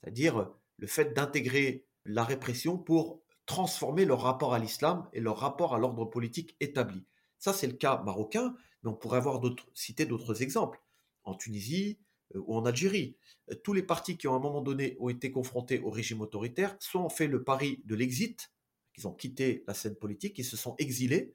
C'est-à-dire 0.00 0.38
euh, 0.38 0.44
le 0.78 0.86
fait 0.86 1.12
d'intégrer 1.14 1.86
la 2.04 2.24
répression 2.24 2.78
pour 2.78 3.22
transformer 3.46 4.04
leur 4.04 4.22
rapport 4.22 4.54
à 4.54 4.58
l'islam 4.58 5.08
et 5.12 5.20
leur 5.20 5.38
rapport 5.38 5.74
à 5.74 5.78
l'ordre 5.78 6.04
politique 6.04 6.56
établi. 6.60 7.04
Ça, 7.38 7.52
c'est 7.52 7.66
le 7.66 7.74
cas 7.74 8.02
marocain, 8.04 8.54
mais 8.82 8.90
on 8.90 8.94
pourrait 8.94 9.18
avoir 9.18 9.40
citer 9.74 10.06
d'autres 10.06 10.42
exemples. 10.42 10.80
En 11.24 11.34
Tunisie 11.34 11.98
euh, 12.34 12.40
ou 12.46 12.56
en 12.56 12.64
Algérie, 12.64 13.16
tous 13.64 13.72
les 13.72 13.82
partis 13.82 14.16
qui, 14.16 14.26
à 14.26 14.30
un 14.30 14.38
moment 14.38 14.62
donné, 14.62 14.96
ont 15.00 15.08
été 15.08 15.30
confrontés 15.30 15.80
au 15.80 15.90
régime 15.90 16.20
autoritaire, 16.20 16.76
soit 16.80 17.00
ont 17.00 17.08
fait 17.08 17.26
le 17.26 17.42
pari 17.42 17.82
de 17.84 17.94
l'exit, 17.94 18.52
qu'ils 18.94 19.08
ont 19.08 19.14
quitté 19.14 19.64
la 19.66 19.74
scène 19.74 19.96
politique, 19.96 20.38
ils 20.38 20.44
se 20.44 20.56
sont 20.56 20.74
exilés 20.78 21.34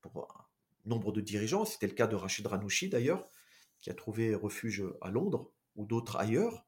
pour 0.00 0.47
nombre 0.88 1.12
de 1.12 1.20
dirigeants, 1.20 1.64
c'était 1.64 1.86
le 1.86 1.94
cas 1.94 2.06
de 2.06 2.16
Rachid 2.16 2.46
Ranouchi 2.46 2.88
d'ailleurs, 2.88 3.26
qui 3.80 3.90
a 3.90 3.94
trouvé 3.94 4.34
refuge 4.34 4.84
à 5.00 5.10
Londres 5.10 5.52
ou 5.76 5.86
d'autres 5.86 6.16
ailleurs, 6.16 6.66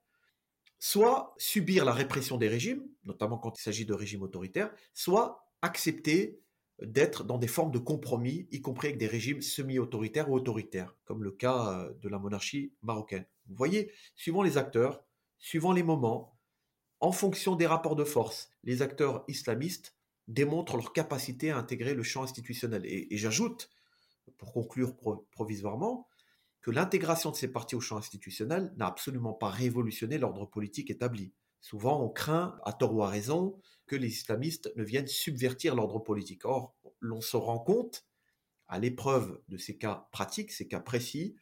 soit 0.78 1.34
subir 1.38 1.84
la 1.84 1.92
répression 1.92 2.36
des 2.36 2.48
régimes, 2.48 2.86
notamment 3.04 3.38
quand 3.38 3.58
il 3.58 3.62
s'agit 3.62 3.84
de 3.84 3.94
régimes 3.94 4.22
autoritaires, 4.22 4.72
soit 4.94 5.46
accepter 5.62 6.40
d'être 6.80 7.24
dans 7.24 7.38
des 7.38 7.46
formes 7.46 7.72
de 7.72 7.78
compromis, 7.78 8.48
y 8.50 8.62
compris 8.62 8.88
avec 8.88 8.98
des 8.98 9.06
régimes 9.06 9.42
semi-autoritaires 9.42 10.30
ou 10.30 10.34
autoritaires, 10.34 10.96
comme 11.04 11.22
le 11.22 11.30
cas 11.30 11.72
euh, 11.72 11.92
de 12.00 12.08
la 12.08 12.18
monarchie 12.18 12.72
marocaine. 12.82 13.26
Vous 13.46 13.56
voyez, 13.56 13.92
suivant 14.14 14.42
les 14.42 14.56
acteurs, 14.56 15.04
suivant 15.38 15.72
les 15.72 15.82
moments, 15.82 16.38
en 17.00 17.12
fonction 17.12 17.56
des 17.56 17.66
rapports 17.66 17.96
de 17.96 18.04
force, 18.04 18.50
les 18.62 18.82
acteurs 18.82 19.24
islamistes 19.28 19.96
démontrent 20.28 20.76
leur 20.76 20.92
capacité 20.92 21.50
à 21.50 21.58
intégrer 21.58 21.94
le 21.94 22.02
champ 22.02 22.22
institutionnel. 22.22 22.82
Et, 22.84 23.08
j'ajoute, 23.16 23.70
pour 24.38 24.52
conclure 24.52 24.96
provisoirement, 25.30 26.08
que 26.62 26.70
l'intégration 26.70 27.30
de 27.30 27.36
ces 27.36 27.48
partis 27.48 27.74
au 27.74 27.80
champ 27.80 27.96
institutionnel 27.96 28.72
n'a 28.76 28.86
absolument 28.86 29.32
pas 29.32 29.48
révolutionné 29.48 30.18
l'ordre 30.18 30.46
politique 30.46 30.90
établi. 30.90 31.32
Souvent, 31.60 32.02
on 32.02 32.08
craint, 32.08 32.58
à 32.64 32.72
tort 32.72 32.94
ou 32.94 33.02
à 33.02 33.08
raison, 33.08 33.58
que 33.86 33.96
les 33.96 34.08
islamistes 34.08 34.72
ne 34.76 34.84
viennent 34.84 35.06
subvertir 35.06 35.74
l'ordre 35.74 35.98
politique. 35.98 36.44
Or, 36.44 36.74
l'on 37.00 37.20
se 37.20 37.36
rend 37.36 37.58
compte, 37.58 38.06
à 38.68 38.78
l'épreuve 38.78 39.40
de 39.48 39.56
ces 39.56 39.76
cas 39.76 40.08
pratiques, 40.12 40.52
ces 40.52 40.68
cas 40.68 40.80
précis, 40.80 41.36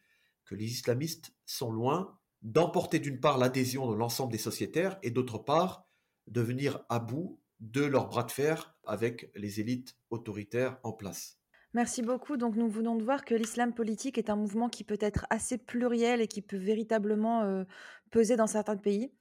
que 0.45 0.55
les 0.55 0.65
islamistes 0.65 1.35
sont 1.45 1.71
loin 1.71 2.17
d'emporter 2.41 2.99
d'une 2.99 3.19
part 3.19 3.37
l'adhésion 3.37 3.89
de 3.91 3.95
l'ensemble 3.95 4.31
des 4.31 4.37
sociétaires 4.37 4.97
et 5.03 5.11
d'autre 5.11 5.37
part 5.37 5.85
de 6.27 6.41
venir 6.41 6.83
à 6.89 6.99
bout 6.99 7.39
de 7.59 7.83
leur 7.83 8.07
bras 8.07 8.23
de 8.23 8.31
fer 8.31 8.75
avec 8.85 9.29
les 9.35 9.59
élites 9.59 9.97
autoritaires 10.09 10.79
en 10.83 10.93
place. 10.93 11.38
Merci 11.73 12.01
beaucoup. 12.01 12.37
Donc 12.37 12.55
nous 12.55 12.69
venons 12.69 12.95
de 12.95 13.03
voir 13.03 13.23
que 13.23 13.35
l'islam 13.35 13.73
politique 13.73 14.17
est 14.17 14.29
un 14.29 14.35
mouvement 14.35 14.69
qui 14.69 14.83
peut 14.83 14.97
être 14.99 15.25
assez 15.29 15.57
pluriel 15.57 16.19
et 16.19 16.27
qui 16.27 16.41
peut 16.41 16.57
véritablement 16.57 17.43
euh, 17.43 17.63
peser 18.09 18.35
dans 18.35 18.47
certains 18.47 18.77
pays. 18.77 19.11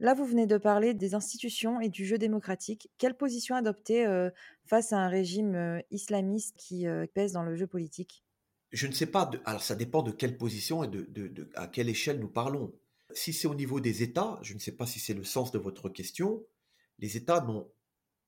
Là, 0.00 0.12
vous 0.12 0.24
venez 0.24 0.46
de 0.46 0.58
parler 0.58 0.92
des 0.92 1.14
institutions 1.14 1.80
et 1.80 1.88
du 1.88 2.04
jeu 2.04 2.18
démocratique. 2.18 2.90
Quelle 2.98 3.16
position 3.16 3.54
adopter 3.54 4.04
euh, 4.06 4.28
face 4.66 4.92
à 4.92 4.98
un 4.98 5.08
régime 5.08 5.54
euh, 5.54 5.80
islamiste 5.92 6.56
qui 6.56 6.86
pèse 7.14 7.32
dans 7.32 7.44
le 7.44 7.54
jeu 7.54 7.68
politique? 7.68 8.24
Je 8.72 8.88
ne 8.88 8.92
sais 8.92 9.06
pas. 9.06 9.30
alors 9.44 9.62
ça 9.62 9.76
dépend 9.76 10.02
de 10.02 10.10
quelle 10.10 10.36
position 10.36 10.82
et 10.82 10.90
à 11.54 11.68
quelle 11.68 11.88
échelle 11.88 12.18
nous 12.18 12.28
parlons. 12.28 12.74
Si 13.12 13.32
c'est 13.32 13.46
au 13.46 13.54
niveau 13.54 13.78
des 13.78 14.02
États, 14.02 14.40
je 14.42 14.54
ne 14.54 14.58
sais 14.58 14.72
pas 14.72 14.84
si 14.86 14.98
c'est 14.98 15.14
le 15.14 15.22
sens 15.22 15.52
de 15.52 15.58
votre 15.58 15.88
question, 15.88 16.44
les 16.98 17.16
États 17.16 17.40
n'ont 17.40 17.70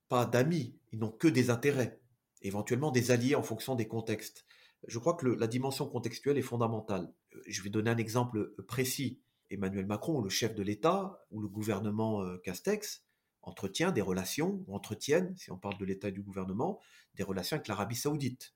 pas 0.08 0.24
d'amis, 0.24 0.78
ils 0.92 1.00
n'ont 1.00 1.10
que 1.10 1.26
des 1.26 1.50
intérêts 1.50 1.98
éventuellement 2.46 2.90
des 2.90 3.10
alliés 3.10 3.34
en 3.34 3.42
fonction 3.42 3.74
des 3.74 3.88
contextes. 3.88 4.44
Je 4.86 4.98
crois 4.98 5.14
que 5.14 5.26
la 5.26 5.46
dimension 5.46 5.86
contextuelle 5.86 6.38
est 6.38 6.42
fondamentale. 6.42 7.12
Euh, 7.34 7.42
je 7.46 7.62
vais 7.62 7.70
donner 7.70 7.90
un 7.90 7.96
exemple 7.96 8.38
euh, 8.38 8.64
précis. 8.66 9.20
Emmanuel 9.50 9.86
Macron, 9.86 10.20
le 10.20 10.28
chef 10.28 10.54
de 10.54 10.62
l'État, 10.62 11.24
ou 11.30 11.40
le 11.40 11.48
gouvernement 11.48 12.22
euh, 12.22 12.38
Castex, 12.38 13.04
entretient 13.42 13.92
des 13.92 14.02
relations, 14.02 14.64
ou 14.66 14.74
entretiennent, 14.74 15.36
si 15.36 15.52
on 15.52 15.58
parle 15.58 15.78
de 15.78 15.84
l'État 15.84 16.08
et 16.08 16.12
du 16.12 16.22
gouvernement, 16.22 16.80
des 17.14 17.22
relations 17.22 17.56
avec 17.56 17.68
l'Arabie 17.68 17.96
saoudite 17.96 18.54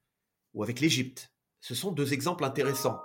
ou 0.53 0.65
avec 0.65 0.81
l'Égypte. 0.81 1.33
Ce 1.61 1.75
sont 1.75 1.93
deux 1.93 2.13
exemples 2.13 2.45
intéressants. 2.45 3.01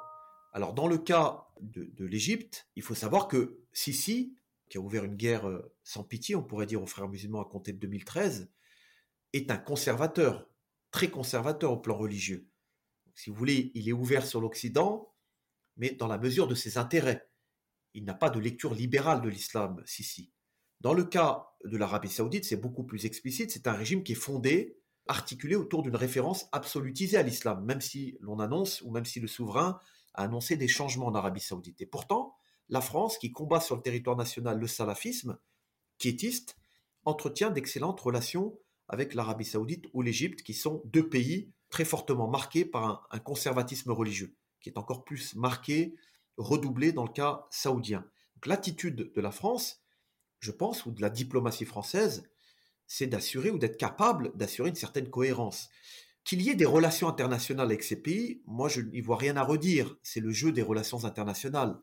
Alors 0.51 0.73
dans 0.73 0.87
le 0.87 0.97
cas 0.97 1.45
de, 1.61 1.83
de 1.93 2.05
l'Égypte, 2.05 2.67
il 2.75 2.81
faut 2.81 2.95
savoir 2.95 3.27
que 3.27 3.59
Sisi, 3.71 4.35
qui 4.67 4.79
a 4.79 4.81
ouvert 4.81 5.03
une 5.03 5.15
guerre 5.15 5.61
sans 5.83 6.03
pitié, 6.03 6.35
on 6.35 6.41
pourrait 6.41 6.65
dire 6.65 6.81
aux 6.81 6.87
frères 6.87 7.07
musulmans 7.07 7.41
à 7.41 7.45
compter 7.45 7.71
de 7.71 7.77
2013, 7.77 8.49
est 9.33 9.51
un 9.51 9.57
conservateur 9.57 10.49
très 10.95 11.09
conservateur 11.09 11.73
au 11.73 11.77
plan 11.77 11.97
religieux. 11.97 12.47
si 13.15 13.29
vous 13.29 13.35
voulez, 13.35 13.69
il 13.75 13.89
est 13.89 13.91
ouvert 13.91 14.25
sur 14.25 14.39
l'Occident, 14.39 15.13
mais 15.75 15.89
dans 15.89 16.07
la 16.07 16.17
mesure 16.17 16.47
de 16.47 16.55
ses 16.55 16.77
intérêts. 16.77 17.29
Il 17.93 18.05
n'a 18.05 18.13
pas 18.13 18.29
de 18.29 18.39
lecture 18.39 18.73
libérale 18.73 19.21
de 19.21 19.27
l'islam, 19.27 19.83
Sisi. 19.85 20.31
Dans 20.79 20.93
le 20.93 21.03
cas 21.03 21.49
de 21.65 21.75
l'Arabie 21.75 22.09
saoudite, 22.09 22.45
c'est 22.45 22.55
beaucoup 22.55 22.85
plus 22.85 23.05
explicite. 23.05 23.51
C'est 23.51 23.67
un 23.67 23.73
régime 23.73 24.03
qui 24.03 24.13
est 24.13 24.15
fondé, 24.15 24.79
articulé 25.09 25.57
autour 25.57 25.83
d'une 25.83 25.97
référence 25.97 26.47
absolutisée 26.53 27.17
à 27.17 27.23
l'islam, 27.23 27.65
même 27.65 27.81
si 27.81 28.17
l'on 28.21 28.39
annonce, 28.39 28.81
ou 28.81 28.89
même 28.89 29.03
si 29.03 29.19
le 29.19 29.27
souverain 29.27 29.81
a 30.13 30.23
annoncé 30.23 30.55
des 30.55 30.69
changements 30.69 31.07
en 31.07 31.15
Arabie 31.15 31.41
saoudite. 31.41 31.81
Et 31.81 31.85
pourtant, 31.85 32.37
la 32.69 32.79
France, 32.79 33.17
qui 33.17 33.33
combat 33.33 33.59
sur 33.59 33.75
le 33.75 33.81
territoire 33.81 34.15
national 34.15 34.61
le 34.61 34.67
salafisme, 34.67 35.37
quiétiste, 35.97 36.55
entretient 37.03 37.51
d'excellentes 37.51 37.99
relations 37.99 38.57
avec 38.87 39.13
l'Arabie 39.13 39.45
saoudite 39.45 39.85
ou 39.93 40.01
l'Égypte, 40.01 40.43
qui 40.43 40.53
sont 40.53 40.81
deux 40.85 41.07
pays 41.07 41.51
très 41.69 41.85
fortement 41.85 42.27
marqués 42.27 42.65
par 42.65 43.07
un, 43.11 43.19
conservatisme 43.19 43.91
religieux, 43.91 44.35
qui 44.61 44.69
est 44.69 44.77
encore 44.77 45.03
plus 45.03 45.35
marqué, 45.35 45.95
redoublé 46.37 46.91
dans 46.91 47.03
le 47.03 47.11
cas 47.11 47.47
saoudien. 47.49 48.05
L'attitude 48.45 49.11
de 49.11 49.21
la 49.21 49.31
France, 49.31 49.81
je 50.39 50.51
pense, 50.51 50.85
ou 50.85 50.91
de 50.91 51.01
la 51.01 51.09
diplomatie 51.09 51.65
française, 51.65 52.29
c'est 52.85 53.07
d'assurer 53.07 53.49
ou 53.49 53.57
d'être 53.57 53.77
capable 53.77 54.35
d'assurer 54.37 54.69
une 54.69 54.75
certaine 54.75 55.09
cohérence. 55.09 55.69
Qu'il 56.23 56.41
y 56.41 56.49
ait 56.49 56.55
des 56.55 56.65
relations 56.65 57.07
internationales 57.07 57.67
avec 57.67 57.83
ces 57.83 58.01
pays, 58.01 58.41
moi 58.45 58.69
je 58.69 58.81
n'y 58.81 59.01
vois 59.01 59.17
rien 59.17 59.37
à 59.37 59.43
redire. 59.43 59.95
C'est 60.03 60.19
le 60.19 60.31
jeu 60.31 60.51
des 60.51 60.61
relations 60.61 61.05
internationales. 61.05 61.79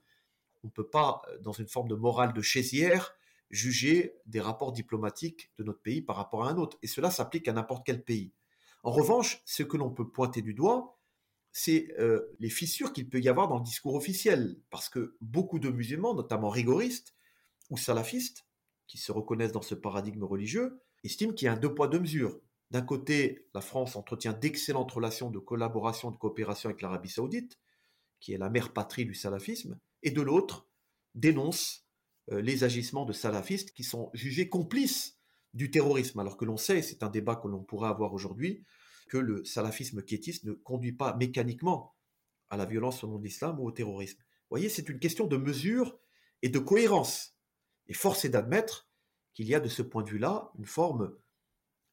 On 0.62 0.68
ne 0.68 0.72
peut 0.72 0.88
pas, 0.88 1.22
dans 1.40 1.52
une 1.52 1.68
forme 1.68 1.88
de 1.88 1.94
morale 1.94 2.32
de 2.32 2.42
chaisière, 2.42 3.14
juger 3.52 4.16
des 4.26 4.40
rapports 4.40 4.72
diplomatiques 4.72 5.52
de 5.58 5.64
notre 5.64 5.80
pays 5.80 6.02
par 6.02 6.16
rapport 6.16 6.44
à 6.44 6.50
un 6.50 6.56
autre. 6.56 6.78
Et 6.82 6.86
cela 6.86 7.10
s'applique 7.10 7.46
à 7.46 7.52
n'importe 7.52 7.86
quel 7.86 8.02
pays. 8.02 8.32
En 8.82 8.90
revanche, 8.90 9.42
ce 9.44 9.62
que 9.62 9.76
l'on 9.76 9.90
peut 9.90 10.10
pointer 10.10 10.42
du 10.42 10.54
doigt, 10.54 10.98
c'est 11.52 11.94
euh, 12.00 12.34
les 12.40 12.48
fissures 12.48 12.92
qu'il 12.92 13.08
peut 13.08 13.20
y 13.20 13.28
avoir 13.28 13.46
dans 13.46 13.58
le 13.58 13.62
discours 13.62 13.94
officiel. 13.94 14.58
Parce 14.70 14.88
que 14.88 15.16
beaucoup 15.20 15.58
de 15.58 15.68
musulmans, 15.68 16.14
notamment 16.14 16.48
rigoristes 16.48 17.14
ou 17.70 17.76
salafistes, 17.76 18.46
qui 18.88 18.98
se 18.98 19.12
reconnaissent 19.12 19.52
dans 19.52 19.62
ce 19.62 19.74
paradigme 19.74 20.24
religieux, 20.24 20.80
estiment 21.04 21.32
qu'il 21.32 21.46
y 21.46 21.48
a 21.48 21.52
un 21.52 21.56
deux 21.56 21.74
poids, 21.74 21.88
deux 21.88 22.00
mesures. 22.00 22.40
D'un 22.70 22.82
côté, 22.82 23.46
la 23.54 23.60
France 23.60 23.96
entretient 23.96 24.32
d'excellentes 24.32 24.90
relations 24.90 25.30
de 25.30 25.38
collaboration, 25.38 26.10
de 26.10 26.16
coopération 26.16 26.70
avec 26.70 26.80
l'Arabie 26.80 27.10
saoudite, 27.10 27.58
qui 28.18 28.32
est 28.32 28.38
la 28.38 28.48
mère 28.48 28.72
patrie 28.72 29.04
du 29.04 29.14
salafisme, 29.14 29.78
et 30.02 30.10
de 30.10 30.22
l'autre, 30.22 30.66
dénonce 31.14 31.86
les 32.28 32.64
agissements 32.64 33.04
de 33.04 33.12
salafistes 33.12 33.72
qui 33.72 33.84
sont 33.84 34.10
jugés 34.14 34.48
complices 34.48 35.18
du 35.54 35.70
terrorisme, 35.70 36.18
alors 36.20 36.36
que 36.36 36.44
l'on 36.44 36.56
sait, 36.56 36.82
c'est 36.82 37.02
un 37.02 37.10
débat 37.10 37.36
que 37.36 37.48
l'on 37.48 37.62
pourrait 37.62 37.88
avoir 37.88 38.14
aujourd'hui, 38.14 38.64
que 39.08 39.18
le 39.18 39.44
salafisme 39.44 40.02
quiétiste 40.02 40.44
ne 40.44 40.52
conduit 40.52 40.92
pas 40.92 41.14
mécaniquement 41.16 41.94
à 42.48 42.56
la 42.56 42.64
violence 42.64 43.04
au 43.04 43.08
nom 43.08 43.18
de 43.18 43.24
l'islam 43.24 43.60
ou 43.60 43.66
au 43.66 43.72
terrorisme. 43.72 44.18
Vous 44.18 44.56
voyez, 44.56 44.68
c'est 44.68 44.88
une 44.88 44.98
question 44.98 45.26
de 45.26 45.36
mesure 45.36 45.98
et 46.42 46.48
de 46.48 46.58
cohérence. 46.58 47.36
Et 47.88 47.94
force 47.94 48.24
est 48.24 48.30
d'admettre 48.30 48.88
qu'il 49.34 49.48
y 49.48 49.54
a 49.54 49.60
de 49.60 49.68
ce 49.68 49.82
point 49.82 50.02
de 50.02 50.10
vue-là 50.10 50.50
une 50.58 50.66
forme, 50.66 51.14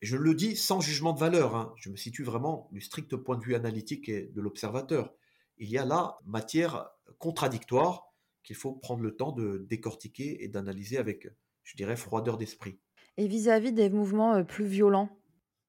je 0.01 0.15
le 0.15 0.33
dis 0.33 0.55
sans 0.55 0.79
jugement 0.79 1.13
de 1.13 1.19
valeur, 1.19 1.55
hein, 1.55 1.74
je 1.77 1.89
me 1.89 1.98
situe 1.98 2.24
vraiment 2.24 2.69
du 2.71 2.79
strict 2.79 3.15
point 3.17 3.38
de 3.38 3.43
vue 3.43 3.55
analytique 3.55 4.07
et 4.07 4.27
de 4.27 4.41
l'observateur. 4.41 5.13
Il 5.57 5.69
y 5.69 5.77
a 5.77 5.86
là 5.86 6.17
matière 6.25 6.89
contradictoire 7.17 8.09
qu'il 8.43 8.55
faut 8.55 8.74
prendre 8.74 9.01
le 9.01 9.15
temps 9.15 9.31
de 9.31 9.65
décortiquer 9.69 10.43
et 10.43 10.48
d'analyser 10.48 10.98
avec, 10.98 11.27
je 11.63 11.75
dirais, 11.75 11.96
froideur 11.96 12.38
d'esprit. 12.38 12.79
Et 13.17 13.27
vis-à-vis 13.27 13.74
des 13.74 13.89
mouvements 13.89 14.36
euh, 14.36 14.43
plus 14.43 14.65
violents? 14.65 15.10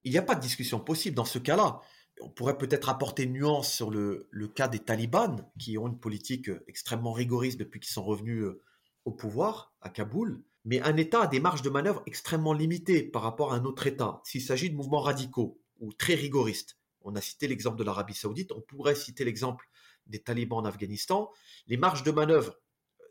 Il 0.04 0.12
n'y 0.12 0.18
a 0.18 0.22
pas 0.22 0.34
de 0.34 0.40
discussion 0.40 0.80
possible 0.80 1.16
dans 1.16 1.24
ce 1.24 1.38
cas-là. 1.38 1.80
On 2.22 2.30
pourrait 2.30 2.58
peut-être 2.58 2.88
apporter 2.88 3.24
une 3.24 3.32
nuance 3.32 3.72
sur 3.72 3.90
le, 3.90 4.28
le, 4.30 4.48
cas 4.48 4.68
des 4.68 4.78
talibans, 4.78 5.44
qui 5.58 5.76
ont 5.78 5.88
une 5.88 5.98
politique 5.98 6.48
euh, 6.48 6.64
extrêmement 6.68 7.12
rigoriste 7.12 7.58
depuis 7.58 7.80
qu'ils 7.80 7.92
sont 7.92 8.04
revenus 8.04 8.44
euh, 8.44 8.62
au 9.04 9.12
pouvoir 9.12 9.74
à 9.80 9.90
Kaboul. 9.90 10.42
Mais 10.64 10.80
un 10.82 10.96
État 10.96 11.22
a 11.22 11.26
des 11.26 11.40
marges 11.40 11.62
de 11.62 11.70
manœuvre 11.70 12.02
extrêmement 12.06 12.52
limitées 12.52 13.02
par 13.02 13.22
rapport 13.22 13.52
à 13.52 13.56
un 13.56 13.64
autre 13.64 13.86
État. 13.86 14.20
S'il 14.24 14.42
s'agit 14.42 14.70
de 14.70 14.76
mouvements 14.76 15.00
radicaux 15.00 15.60
ou 15.80 15.92
très 15.92 16.14
rigoristes, 16.14 16.78
on 17.02 17.16
a 17.16 17.20
cité 17.20 17.48
l'exemple 17.48 17.78
de 17.78 17.84
l'Arabie 17.84 18.14
saoudite, 18.14 18.52
on 18.52 18.60
pourrait 18.60 18.94
citer 18.94 19.24
l'exemple 19.24 19.66
des 20.10 20.22
talibans 20.22 20.58
en 20.58 20.64
Afghanistan. 20.64 21.30
Les 21.66 21.76
marges 21.76 22.02
de 22.02 22.10
manœuvre 22.10 22.58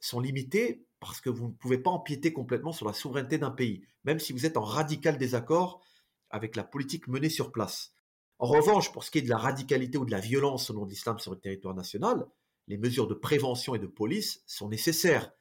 sont 0.02 0.20
limités 0.20 0.86
parce 1.00 1.22
que 1.22 1.30
vous 1.30 1.48
ne 1.48 1.54
pouvez 1.54 1.78
pas 1.78 1.90
empiéter 1.90 2.34
complètement 2.34 2.72
sur 2.72 2.86
la 2.86 2.94
souveraineté 2.94 3.38
d'un 3.38 3.52
pays, 3.52 3.84
même 4.04 4.20
si 4.20 4.34
vous 4.34 4.46
êtes 4.46 4.58
en 4.58 4.64
radical 4.64 5.18
désaccord 5.18 5.82
avec 6.30 6.56
la 6.56 6.64
politique 6.64 7.08
menée 7.08 7.30
sur 7.30 7.52
place. 7.52 7.94
En 8.38 8.48
revanche, 8.48 8.92
pour 8.92 9.04
ce 9.04 9.12
qui 9.12 9.18
est 9.18 9.24
de 9.24 9.30
la 9.30 9.38
radicalité 9.38 9.98
ou 9.98 10.06
de 10.06 10.12
la 10.12 10.20
violence 10.20 10.70
au 10.70 10.74
nom 10.74 10.86
de 10.86 10.90
l'islam 10.90 11.20
sur 11.20 11.32
le 11.32 11.40
territoire 11.40 11.76
national, 11.76 12.26
les 12.68 12.78
mesures 12.78 13.08
de 13.08 13.14
prévention 13.14 13.76
et 13.76 13.80
de 13.80 13.88
police 13.88 14.44
sont 14.46 14.70
nécessaires. 14.70 15.32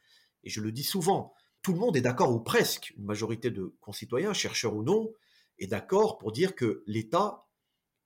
Et 0.43 0.51
je 0.51 0.61
le 0.61 0.73
dis 0.73 0.83
souvent, 0.83 1.35
tout 1.63 1.73
le 1.73 1.79
monde 1.79 1.97
est 1.97 2.01
d'accord, 2.01 2.33
ou 2.33 2.41
presque, 2.41 2.95
une 2.97 3.05
majorité 3.05 3.51
de 3.51 3.77
concitoyens, 3.81 4.33
chercheurs 4.33 4.75
ou 4.75 4.83
non, 4.83 5.13
est 5.59 5.67
d'accord 5.67 6.19
pour 6.19 6.33
dire 6.33 6.55
que 6.55 6.83
l'État 6.87 7.47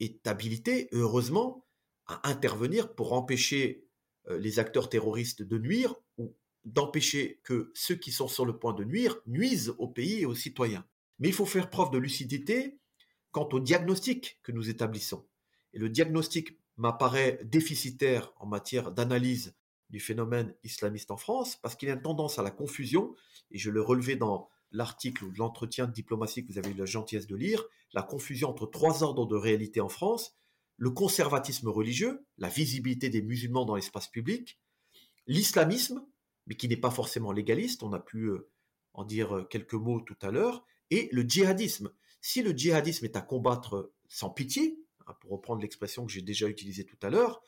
est 0.00 0.26
habilité, 0.26 0.88
heureusement, 0.92 1.64
à 2.06 2.28
intervenir 2.28 2.94
pour 2.94 3.12
empêcher 3.12 3.86
euh, 4.28 4.38
les 4.38 4.58
acteurs 4.58 4.88
terroristes 4.88 5.42
de 5.42 5.58
nuire 5.58 5.94
ou 6.18 6.34
d'empêcher 6.64 7.40
que 7.44 7.72
ceux 7.74 7.96
qui 7.96 8.12
sont 8.12 8.28
sur 8.28 8.46
le 8.46 8.58
point 8.58 8.72
de 8.72 8.84
nuire 8.84 9.18
nuisent 9.26 9.74
au 9.78 9.88
pays 9.88 10.20
et 10.20 10.26
aux 10.26 10.34
citoyens. 10.34 10.86
Mais 11.18 11.28
il 11.28 11.34
faut 11.34 11.46
faire 11.46 11.70
preuve 11.70 11.90
de 11.90 11.98
lucidité 11.98 12.78
quant 13.32 13.48
au 13.52 13.60
diagnostic 13.60 14.38
que 14.42 14.52
nous 14.52 14.68
établissons. 14.68 15.26
Et 15.72 15.78
le 15.78 15.88
diagnostic 15.88 16.58
m'apparaît 16.76 17.40
déficitaire 17.44 18.32
en 18.36 18.46
matière 18.46 18.92
d'analyse 18.92 19.54
du 19.90 20.00
phénomène 20.00 20.54
islamiste 20.64 21.10
en 21.10 21.16
France 21.16 21.56
parce 21.56 21.76
qu'il 21.76 21.88
y 21.88 21.92
a 21.92 21.94
une 21.94 22.02
tendance 22.02 22.38
à 22.38 22.42
la 22.42 22.50
confusion, 22.50 23.14
et 23.50 23.58
je 23.58 23.70
le 23.70 23.82
relevais 23.82 24.16
dans 24.16 24.48
l'article 24.70 25.24
ou 25.24 25.32
l'entretien 25.36 25.86
de 25.86 25.92
diplomatie 25.92 26.44
que 26.44 26.52
vous 26.52 26.58
avez 26.58 26.70
eu 26.70 26.74
la 26.74 26.86
gentillesse 26.86 27.26
de 27.26 27.36
lire, 27.36 27.62
la 27.92 28.02
confusion 28.02 28.48
entre 28.48 28.66
trois 28.66 29.02
ordres 29.02 29.26
de 29.26 29.36
réalité 29.36 29.80
en 29.80 29.88
France, 29.88 30.34
le 30.76 30.90
conservatisme 30.90 31.68
religieux, 31.68 32.24
la 32.38 32.48
visibilité 32.48 33.08
des 33.08 33.22
musulmans 33.22 33.64
dans 33.64 33.76
l'espace 33.76 34.08
public, 34.08 34.58
l'islamisme, 35.26 36.04
mais 36.46 36.56
qui 36.56 36.68
n'est 36.68 36.76
pas 36.76 36.90
forcément 36.90 37.32
légaliste, 37.32 37.82
on 37.82 37.92
a 37.92 38.00
pu 38.00 38.24
euh, 38.24 38.50
en 38.94 39.04
dire 39.04 39.36
euh, 39.36 39.44
quelques 39.44 39.74
mots 39.74 40.00
tout 40.00 40.16
à 40.22 40.30
l'heure, 40.30 40.64
et 40.90 41.08
le 41.12 41.22
djihadisme. 41.22 41.92
Si 42.20 42.42
le 42.42 42.52
djihadisme 42.52 43.04
est 43.04 43.16
à 43.16 43.22
combattre 43.22 43.92
sans 44.08 44.30
pitié, 44.30 44.78
hein, 45.06 45.14
pour 45.20 45.30
reprendre 45.30 45.62
l'expression 45.62 46.04
que 46.04 46.12
j'ai 46.12 46.22
déjà 46.22 46.48
utilisée 46.48 46.84
tout 46.84 46.98
à 47.02 47.10
l'heure, 47.10 47.42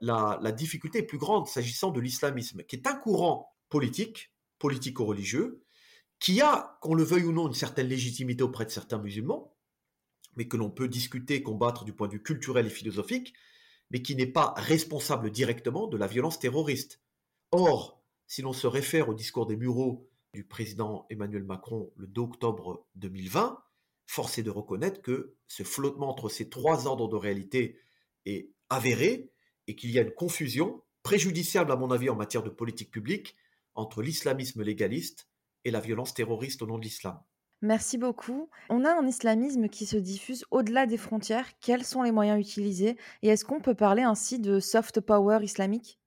la, 0.00 0.38
la 0.42 0.52
difficulté 0.52 0.98
est 0.98 1.06
plus 1.06 1.18
grande 1.18 1.46
s'agissant 1.46 1.90
de 1.90 2.00
l'islamisme, 2.00 2.62
qui 2.64 2.76
est 2.76 2.86
un 2.86 2.96
courant 2.96 3.54
politique, 3.68 4.32
politico-religieux, 4.58 5.62
qui 6.18 6.40
a, 6.40 6.78
qu'on 6.80 6.94
le 6.94 7.04
veuille 7.04 7.24
ou 7.24 7.32
non, 7.32 7.46
une 7.46 7.54
certaine 7.54 7.86
légitimité 7.86 8.42
auprès 8.42 8.64
de 8.64 8.70
certains 8.70 8.98
musulmans, 8.98 9.54
mais 10.36 10.48
que 10.48 10.56
l'on 10.56 10.70
peut 10.70 10.88
discuter, 10.88 11.42
combattre 11.42 11.84
du 11.84 11.92
point 11.92 12.08
de 12.08 12.14
vue 12.14 12.22
culturel 12.22 12.66
et 12.66 12.70
philosophique, 12.70 13.34
mais 13.90 14.02
qui 14.02 14.14
n'est 14.14 14.26
pas 14.26 14.54
responsable 14.56 15.30
directement 15.30 15.86
de 15.86 15.96
la 15.96 16.06
violence 16.06 16.38
terroriste. 16.38 17.00
Or, 17.50 18.02
si 18.26 18.42
l'on 18.42 18.52
se 18.52 18.66
réfère 18.66 19.08
au 19.08 19.14
discours 19.14 19.46
des 19.46 19.56
Mureaux 19.56 20.08
du 20.34 20.44
président 20.44 21.06
Emmanuel 21.10 21.44
Macron 21.44 21.90
le 21.96 22.06
2 22.06 22.20
octobre 22.20 22.86
2020, 22.96 23.62
force 24.06 24.38
est 24.38 24.42
de 24.42 24.50
reconnaître 24.50 25.02
que 25.02 25.34
ce 25.46 25.62
flottement 25.62 26.10
entre 26.10 26.28
ces 26.28 26.48
trois 26.48 26.86
ordres 26.86 27.08
de 27.08 27.16
réalité 27.16 27.78
est 28.26 28.50
avéré 28.68 29.32
et 29.66 29.74
qu'il 29.74 29.90
y 29.90 29.98
a 29.98 30.02
une 30.02 30.12
confusion 30.12 30.82
préjudiciable 31.02 31.72
à 31.72 31.76
mon 31.76 31.90
avis 31.90 32.10
en 32.10 32.16
matière 32.16 32.42
de 32.42 32.50
politique 32.50 32.90
publique 32.90 33.36
entre 33.74 34.02
l'islamisme 34.02 34.62
légaliste 34.62 35.28
et 35.64 35.70
la 35.70 35.80
violence 35.80 36.14
terroriste 36.14 36.62
au 36.62 36.66
nom 36.66 36.78
de 36.78 36.84
l'islam. 36.84 37.18
Merci 37.60 37.98
beaucoup. 37.98 38.48
On 38.68 38.84
a 38.84 38.92
un 38.92 39.06
islamisme 39.06 39.68
qui 39.68 39.84
se 39.84 39.96
diffuse 39.96 40.44
au-delà 40.52 40.86
des 40.86 40.96
frontières. 40.96 41.58
Quels 41.60 41.84
sont 41.84 42.02
les 42.02 42.12
moyens 42.12 42.40
utilisés 42.40 42.96
Et 43.22 43.28
est-ce 43.28 43.44
qu'on 43.44 43.60
peut 43.60 43.74
parler 43.74 44.02
ainsi 44.02 44.38
de 44.38 44.60
soft 44.60 45.00
power 45.00 45.42
islamique? 45.42 45.98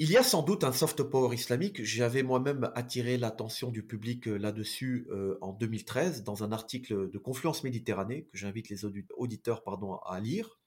Il 0.00 0.10
y 0.10 0.16
a 0.16 0.22
sans 0.22 0.42
doute 0.42 0.62
un 0.62 0.72
soft 0.72 1.02
power 1.02 1.34
islamique. 1.34 1.82
J'avais 1.84 2.22
moi-même 2.22 2.70
attiré 2.76 3.18
l'attention 3.18 3.70
du 3.70 3.82
public 3.82 4.28
euh, 4.28 4.36
là-dessus 4.36 5.08
euh, 5.10 5.36
en 5.40 5.52
2013 5.52 6.22
dans 6.22 6.44
un 6.44 6.52
article 6.52 7.10
de 7.10 7.18
Confluence 7.18 7.64
Méditerranée 7.64 8.24
que 8.26 8.38
j'invite 8.38 8.68
les 8.68 8.84
auditeurs 8.84 9.62
à 10.06 10.20
lire 10.20 10.60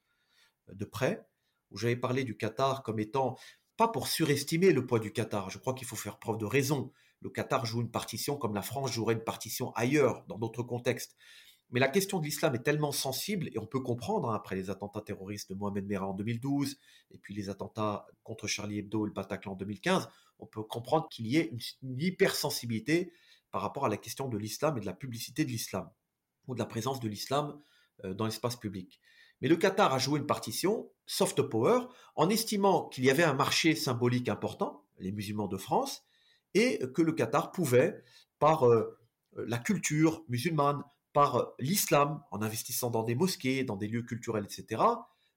euh, 0.69 0.73
de 0.73 0.83
près, 0.85 1.25
où 1.71 1.77
j'avais 1.77 1.95
parlé 1.95 2.25
du 2.25 2.35
Qatar 2.35 2.83
comme 2.83 2.99
étant, 2.99 3.37
pas 3.77 3.87
pour 3.87 4.07
surestimer 4.07 4.73
le 4.73 4.85
poids 4.85 4.99
du 4.99 5.13
Qatar, 5.13 5.49
je 5.49 5.57
crois 5.57 5.73
qu'il 5.73 5.87
faut 5.87 5.95
faire 5.95 6.19
preuve 6.19 6.37
de 6.37 6.45
raison. 6.45 6.91
Le 7.21 7.29
Qatar 7.29 7.65
joue 7.65 7.81
une 7.81 7.91
partition 7.91 8.35
comme 8.35 8.55
la 8.55 8.61
France 8.61 8.91
jouerait 8.91 9.13
une 9.13 9.23
partition 9.23 9.71
ailleurs, 9.73 10.25
dans 10.27 10.37
d'autres 10.37 10.63
contextes. 10.63 11.15
Mais 11.71 11.79
la 11.79 11.87
question 11.87 12.19
de 12.19 12.25
l'islam 12.25 12.53
est 12.53 12.63
tellement 12.63 12.91
sensible, 12.91 13.47
et 13.53 13.57
on 13.57 13.65
peut 13.65 13.79
comprendre, 13.79 14.29
hein, 14.29 14.35
après 14.35 14.55
les 14.55 14.69
attentats 14.69 15.01
terroristes 15.01 15.49
de 15.49 15.55
Mohamed 15.55 15.85
Merah 15.85 16.07
en 16.07 16.13
2012, 16.13 16.77
et 17.11 17.17
puis 17.17 17.33
les 17.33 17.49
attentats 17.49 18.05
contre 18.23 18.45
Charlie 18.47 18.79
Hebdo 18.79 19.05
et 19.05 19.09
le 19.09 19.13
Bataclan 19.13 19.53
en 19.53 19.55
2015, 19.55 20.09
on 20.39 20.45
peut 20.47 20.63
comprendre 20.63 21.07
qu'il 21.09 21.27
y 21.27 21.37
ait 21.37 21.49
une, 21.81 21.99
hypersensibilité 22.01 23.13
par 23.51 23.61
rapport 23.61 23.85
à 23.85 23.89
la 23.89 23.97
question 23.97 24.27
de 24.27 24.37
l'islam 24.37 24.77
et 24.77 24.81
de 24.81 24.85
la 24.85 24.93
publicité 24.93 25.45
de 25.45 25.49
l'islam, 25.49 25.89
ou 26.47 26.55
de 26.55 26.59
la 26.59 26.65
présence 26.65 26.99
de 26.99 27.07
l'islam 27.07 27.57
euh, 28.03 28.13
dans 28.13 28.25
l'espace 28.25 28.57
public. 28.57 28.99
Mais 29.41 29.47
le 29.47 29.55
Qatar 29.55 29.93
a 29.93 29.97
joué 29.97 30.19
une 30.19 30.27
partition, 30.27 30.91
soft 31.05 31.41
power, 31.41 31.85
en 32.15 32.29
estimant 32.29 32.89
qu'il 32.89 33.05
y 33.05 33.09
avait 33.09 33.23
un 33.23 33.33
marché 33.33 33.75
symbolique 33.75 34.27
important, 34.27 34.83
les 34.99 35.11
musulmans 35.11 35.47
de 35.47 35.57
France, 35.57 36.03
et 36.53 36.79
que 36.93 37.01
le 37.01 37.13
Qatar 37.13 37.51
pouvait, 37.51 38.03
par 38.39 38.67
euh, 38.67 38.97
la 39.35 39.57
culture 39.57 40.23
musulmane, 40.27 40.83
par 41.13 41.53
l'islam, 41.59 42.21
en 42.31 42.41
investissant 42.41 42.89
dans 42.89 43.03
des 43.03 43.15
mosquées, 43.15 43.63
dans 43.63 43.75
des 43.75 43.87
lieux 43.87 44.03
culturels, 44.03 44.45
etc., 44.45 44.81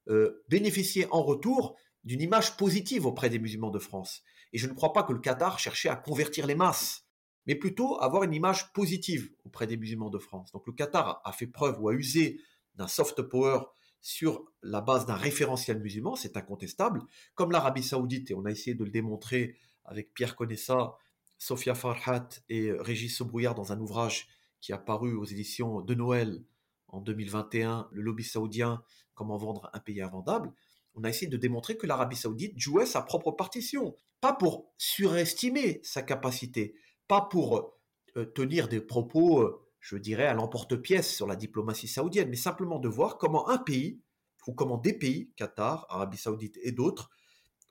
euh, 0.08 0.44
bénéficier 0.48 1.06
en 1.10 1.22
retour 1.22 1.76
d'une 2.04 2.20
image 2.20 2.56
positive 2.56 3.06
auprès 3.06 3.30
des 3.30 3.38
musulmans 3.38 3.70
de 3.70 3.78
France. 3.78 4.22
Et 4.52 4.58
je 4.58 4.66
ne 4.66 4.74
crois 4.74 4.92
pas 4.92 5.02
que 5.02 5.12
le 5.12 5.20
Qatar 5.20 5.58
cherchait 5.58 5.88
à 5.88 5.96
convertir 5.96 6.46
les 6.46 6.54
masses, 6.54 7.06
mais 7.46 7.54
plutôt 7.54 8.00
avoir 8.00 8.22
une 8.22 8.34
image 8.34 8.72
positive 8.72 9.30
auprès 9.44 9.66
des 9.66 9.76
musulmans 9.76 10.10
de 10.10 10.18
France. 10.18 10.52
Donc 10.52 10.66
le 10.66 10.72
Qatar 10.72 11.20
a 11.24 11.32
fait 11.32 11.46
preuve 11.46 11.80
ou 11.80 11.88
a 11.88 11.94
usé 11.94 12.40
d'un 12.74 12.86
soft 12.86 13.22
power 13.22 13.60
sur 14.00 14.44
la 14.62 14.82
base 14.82 15.06
d'un 15.06 15.14
référentiel 15.14 15.80
musulman, 15.80 16.14
c'est 16.14 16.36
incontestable, 16.36 17.00
comme 17.34 17.50
l'Arabie 17.50 17.82
saoudite, 17.82 18.30
et 18.30 18.34
on 18.34 18.44
a 18.44 18.50
essayé 18.50 18.74
de 18.74 18.84
le 18.84 18.90
démontrer 18.90 19.56
avec 19.84 20.14
Pierre 20.14 20.36
Conessa, 20.36 20.96
Sophia 21.38 21.74
Farhat 21.74 22.28
et 22.48 22.72
Régis 22.72 23.16
Sobrouillard 23.16 23.54
dans 23.54 23.72
un 23.72 23.80
ouvrage 23.80 24.28
qui 24.60 24.72
a 24.72 24.78
paru 24.78 25.14
aux 25.14 25.24
éditions 25.24 25.80
de 25.80 25.94
Noël 25.94 26.42
en 26.88 27.00
2021, 27.00 27.88
Le 27.92 28.02
lobby 28.02 28.24
saoudien, 28.24 28.82
comment 29.14 29.36
vendre 29.36 29.68
un 29.72 29.80
pays 29.80 30.00
invendable, 30.00 30.52
on 30.94 31.04
a 31.04 31.08
essayé 31.08 31.26
de 31.26 31.36
démontrer 31.36 31.76
que 31.76 31.86
l'Arabie 31.86 32.16
saoudite 32.16 32.58
jouait 32.58 32.86
sa 32.86 33.02
propre 33.02 33.32
partition, 33.32 33.94
pas 34.20 34.32
pour 34.32 34.72
surestimer 34.78 35.80
sa 35.82 36.02
capacité, 36.02 36.76
pas 37.08 37.20
pour 37.20 37.74
euh, 38.16 38.24
tenir 38.24 38.68
des 38.68 38.80
propos, 38.80 39.40
euh, 39.40 39.60
je 39.80 39.96
dirais, 39.96 40.26
à 40.26 40.34
l'emporte-pièce 40.34 41.14
sur 41.14 41.26
la 41.26 41.36
diplomatie 41.36 41.88
saoudienne, 41.88 42.28
mais 42.28 42.36
simplement 42.36 42.78
de 42.78 42.88
voir 42.88 43.18
comment 43.18 43.48
un 43.48 43.58
pays, 43.58 44.00
ou 44.46 44.52
comment 44.52 44.78
des 44.78 44.92
pays, 44.92 45.30
Qatar, 45.36 45.86
Arabie 45.88 46.16
saoudite 46.16 46.58
et 46.62 46.72
d'autres, 46.72 47.10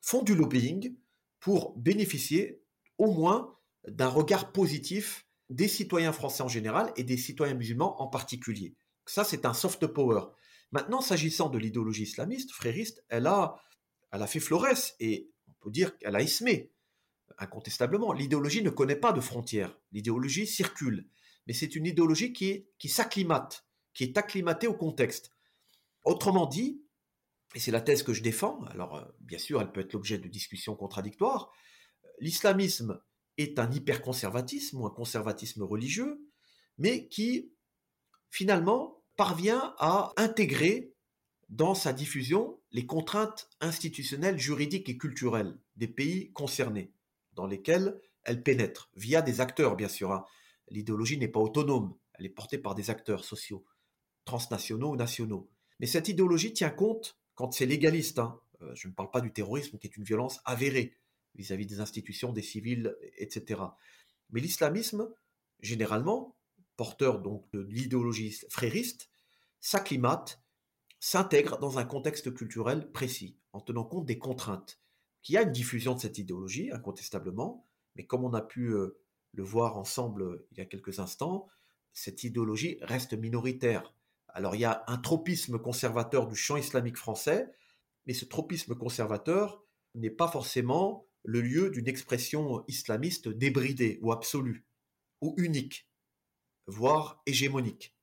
font 0.02 0.22
du 0.22 0.36
lobbying 0.36 0.96
pour 1.44 1.78
bénéficier 1.78 2.64
au 2.98 3.12
moins 3.12 3.54
d'un 3.86 4.08
regard 4.08 4.54
positif 4.54 5.28
des 5.50 5.68
citoyens 5.68 6.14
français 6.14 6.42
en 6.42 6.48
général 6.48 6.94
et 6.96 7.04
des 7.04 7.18
citoyens 7.18 7.54
musulmans 7.54 8.02
en 8.02 8.08
particulier. 8.08 8.76
Ça, 9.06 9.26
c'est 9.26 9.46
un 9.46 9.54
soft 9.54 9.86
power. 9.88 10.22
Maintenant, 10.72 11.02
s'agissant 11.02 11.50
de 11.50 11.58
l'idéologie 11.58 12.04
islamiste, 12.04 12.54
frériste, 12.54 13.04
elle 13.10 13.28
a, 13.28 13.58
elle 14.14 14.22
a 14.22 14.28
fait 14.28 14.40
florès 14.40 14.96
et 15.02 15.32
on 15.50 15.54
peut 15.60 15.70
dire 15.70 15.98
qu'elle 15.98 16.16
a 16.16 16.22
ismé, 16.22 16.72
incontestablement. 17.38 18.14
L'idéologie 18.14 18.64
ne 18.64 18.70
connaît 18.70 18.96
pas 18.96 19.12
de 19.12 19.20
frontières. 19.20 19.78
L'idéologie 19.92 20.48
circule. 20.48 21.10
Mais 21.46 21.54
c'est 21.54 21.76
une 21.76 21.86
idéologie 21.86 22.32
qui, 22.32 22.70
qui 22.80 22.88
s'acclimate, 22.88 23.66
qui 23.94 24.06
est 24.06 24.18
acclimatée 24.18 24.68
au 24.68 24.76
contexte. 24.76 25.30
Autrement 26.06 26.46
dit, 26.46 26.83
et 27.56 27.60
c'est 27.60 27.72
la 27.72 27.82
thèse 27.82 28.04
que 28.04 28.14
je 28.14 28.24
défends, 28.24 28.64
alors 28.66 28.96
euh, 28.96 29.06
bien 29.20 29.38
sûr, 29.38 29.62
elle 29.62 29.72
peut 29.72 29.82
être 29.82 29.94
l'objet 29.94 30.18
de 30.18 30.28
discussions 30.28 30.76
contradictoires, 30.76 31.52
l'islamisme 32.20 33.00
est 33.38 33.60
un 33.60 33.72
hyperconservatisme 33.72 34.82
ou 34.82 34.86
un 34.86 34.92
conservatisme 34.92 35.64
religieux, 35.64 36.22
mais 36.78 37.08
qui 37.08 37.52
finalement 38.30 39.04
parvient 39.16 39.76
à 39.78 40.14
intégrer 40.18 40.94
dans 41.50 41.76
sa 41.76 41.94
diffusion 41.94 42.60
les 42.72 42.86
contraintes 42.86 43.50
institutionnelles, 43.62 44.40
juridiques 44.40 44.90
et 44.90 44.98
culturelles 44.98 45.58
des 45.76 45.88
pays 45.88 46.32
concernés, 46.34 46.92
dans 47.34 47.46
lesquels 47.46 48.00
elle 48.24 48.42
pénètre, 48.42 48.90
via 48.96 49.22
des 49.22 49.42
acteurs 49.42 49.76
bien 49.76 49.88
sûr. 49.88 50.12
Hein. 50.12 50.26
L'idéologie 50.70 51.18
n'est 51.18 51.28
pas 51.28 51.40
autonome, 51.40 51.96
elle 52.14 52.26
est 52.26 52.30
portée 52.30 52.58
par 52.58 52.74
des 52.74 52.90
acteurs 52.90 53.24
sociaux, 53.24 53.66
transnationaux 54.26 54.92
ou 54.92 54.96
nationaux. 54.96 55.50
Mais 55.80 55.88
cette 55.88 56.08
idéologie 56.08 56.54
tient 56.54 56.70
compte, 56.70 57.20
quand 57.36 57.52
c'est 57.52 57.66
légaliste, 57.66 58.20
hein, 58.20 58.40
euh, 58.62 58.74
je 58.76 58.88
ne 58.88 58.94
parle 58.94 59.12
pas 59.12 59.22
du 59.22 59.32
terrorisme 59.32 59.78
qui 59.78 59.88
est 59.88 59.98
une 59.98 60.04
violence 60.04 60.40
avérée, 60.46 60.96
vis-à-vis 61.36 61.66
des 61.66 61.80
institutions, 61.80 62.32
des 62.32 62.42
civils, 62.42 62.96
etc. 63.18 63.62
Mais 64.30 64.42
l'islamisme, 64.42 65.10
généralement, 65.62 66.36
porteur 66.76 67.20
donc 67.20 67.50
de 67.52 67.62
l'idéologie 67.62 68.38
frériste, 68.50 69.10
s'acclimate, 69.60 70.42
s'intègre 71.00 71.58
dans 71.60 71.80
un 71.80 71.86
contexte 71.86 72.34
culturel 72.34 72.92
précis, 72.92 73.38
en 73.52 73.62
tenant 73.62 73.84
compte 73.84 74.06
des 74.06 74.18
contraintes. 74.18 74.80
Qu'il 75.22 75.36
y 75.36 75.38
a 75.38 75.44
une 75.44 75.52
diffusion 75.52 75.96
de 75.96 76.00
cette 76.00 76.18
idéologie, 76.18 76.72
incontestablement, 76.72 77.66
mais 77.96 78.06
comme 78.06 78.24
on 78.24 78.34
a 78.34 78.42
pu 78.42 78.74
euh, 78.74 79.00
le 79.34 79.44
voir 79.44 79.78
ensemble 79.78 80.24
euh, 80.24 80.48
il 80.52 80.58
y 80.58 80.62
a 80.62 80.66
quelques 80.66 81.00
instants, 81.00 81.48
cette 81.94 82.24
idéologie 82.24 82.78
reste 82.82 83.14
minoritaire. 83.14 83.94
Alors 84.34 84.56
il 84.56 84.62
y 84.62 84.66
a 84.66 84.84
un 84.88 84.98
tropisme 84.98 85.60
conservateur 85.60 86.28
du 86.28 86.36
champ 86.36 86.58
islamique 86.58 86.98
français, 86.98 87.52
mais 88.06 88.14
ce 88.14 88.26
tropisme 88.26 88.76
conservateur 88.76 89.64
n'est 89.96 90.10
pas 90.10 90.28
forcément 90.28 91.08
le 91.24 91.42
lieu 91.42 91.70
d'une 91.70 91.88
expression 91.88 92.66
islamiste 92.68 93.30
débridée 93.30 94.00
ou 94.02 94.12
absolue, 94.12 94.66
ou 95.22 95.36
unique, 95.38 95.88
voire 96.68 97.22
hégémonique. 97.26 97.96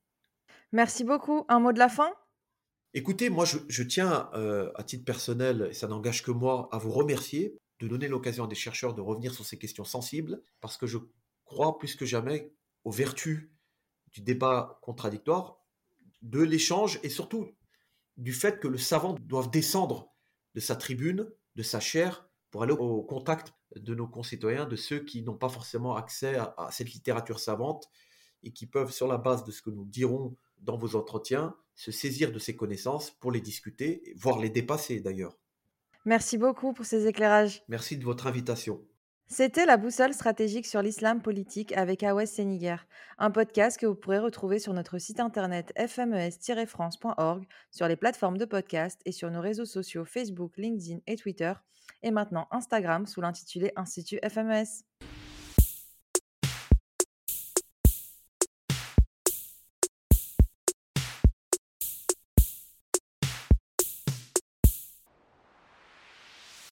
Merci 0.73 1.05
beaucoup. 1.05 1.45
Un 1.49 1.59
mot 1.59 1.73
de 1.73 1.79
la 1.79 1.89
fin? 1.89 2.13
Écoutez, 2.95 3.29
moi 3.29 3.45
je, 3.45 3.83
tiens 3.83 4.31
euh, 4.35 4.73
à 4.75 4.85
titre 4.85 5.05
personnel, 5.05 5.69
et 5.71 5.75
ça 5.75 5.89
n'engage 5.89 6.23
que 6.23 6.31
moi, 6.31 6.69
à 6.73 6.79
vous 6.79 6.91
remercier 6.91 7.57
de 7.81 7.89
donner 7.89 8.09
l'occasion 8.09 8.45
à 8.45 8.47
des 8.47 8.55
chercheurs 8.55 8.95
de 8.95 9.01
revenir 9.01 9.35
sur 9.35 9.45
ces 9.45 9.59
questions 9.59 9.85
sensibles, 9.85 10.43
parce 10.61 10.77
que 10.77 10.87
je 10.87 10.99
crois 11.45 11.79
plus 11.79 11.95
que 11.95 12.05
jamais 12.05 12.53
aux 12.85 12.91
vertus 12.91 13.51
du 14.13 14.23
débat 14.23 14.79
contradictoire, 14.83 15.60
de 16.23 16.41
l'échange 16.41 17.01
et 17.03 17.09
surtout 17.09 17.51
du 18.17 18.33
fait 18.33 18.61
que 18.61 18.69
le 18.69 18.79
savant 18.79 19.15
doit 19.21 19.47
descendre 19.47 20.13
de 20.55 20.61
sa 20.61 20.77
tribune, 20.77 21.31
de 21.57 21.63
sa 21.63 21.81
chair, 21.81 22.29
pour 22.51 22.63
aller 22.63 22.73
au 22.73 23.03
contact 23.03 23.55
de 23.77 23.95
nos 23.95 24.09
concitoyens, 24.09 24.67
de 24.67 24.77
ceux 24.77 25.01
qui 25.01 25.23
n'ont 25.23 25.37
pas 25.37 25.49
forcément 25.49 25.95
accès 25.95 26.37
à, 26.37 26.55
à, 26.59 26.71
cette 26.73 26.93
littérature 26.93 27.39
savante 27.39 27.89
et 28.43 28.53
qui 28.53 28.67
peuvent, 28.67 28.91
sur 28.91 29.07
la 29.07 29.19
base 29.19 29.45
de 29.45 29.53
ce 29.53 29.63
que 29.63 29.71
nous 29.71 29.85
dirons 29.85 30.37
dans 30.59 30.77
vos 30.77 30.97
entretiens, 30.97 31.55
se 31.75 31.93
saisir 31.93 32.33
de 32.33 32.39
ces 32.39 32.57
connaissances 32.57 33.13
pour 33.13 33.33
les 33.33 33.41
discuter, 33.41 34.13
voire 34.17 34.39
les 34.39 34.51
dépasser 34.51 35.01
d'ailleurs. 35.01 35.39
Merci 36.05 36.39
beaucoup 36.39 36.73
pour 36.73 36.85
ces 36.85 37.07
éclairages. 37.07 37.63
Merci 37.69 37.97
de 37.97 38.05
votre 38.05 38.27
invitation. 38.27 38.85
C'était 39.33 39.65
la 39.65 39.77
boussole 39.77 40.13
stratégique 40.13 40.67
sur 40.67 40.83
l'islam 40.83 41.23
politique 41.23 41.73
avec 41.77 42.03
Awes 42.03 42.27
Seniger, 42.27 42.79
un 43.17 43.31
podcast 43.31 43.79
que 43.79 43.87
vous 43.87 43.95
pourrez 43.95 44.19
retrouver 44.19 44.59
sur 44.59 44.75
notre 44.75 44.99
site 44.99 45.21
internet 45.21 45.73
fmes-france.org, 45.77 47.47
sur 47.71 47.87
les 47.87 47.95
plateformes 47.95 48.39
de 48.39 48.45
podcast 48.45 49.01
et 49.05 49.13
sur 49.13 49.31
nos 49.31 49.41
réseaux 49.41 49.67
sociaux 49.67 50.05
Facebook, 50.05 50.57
LinkedIn 50.57 50.99
et 51.07 51.15
Twitter, 51.15 51.53
et 52.03 52.11
maintenant 52.11 52.49
Instagram 52.51 53.07
sous 53.07 53.21
l'intitulé 53.21 53.71
Institut 53.77 54.19
FMES. 54.29 54.83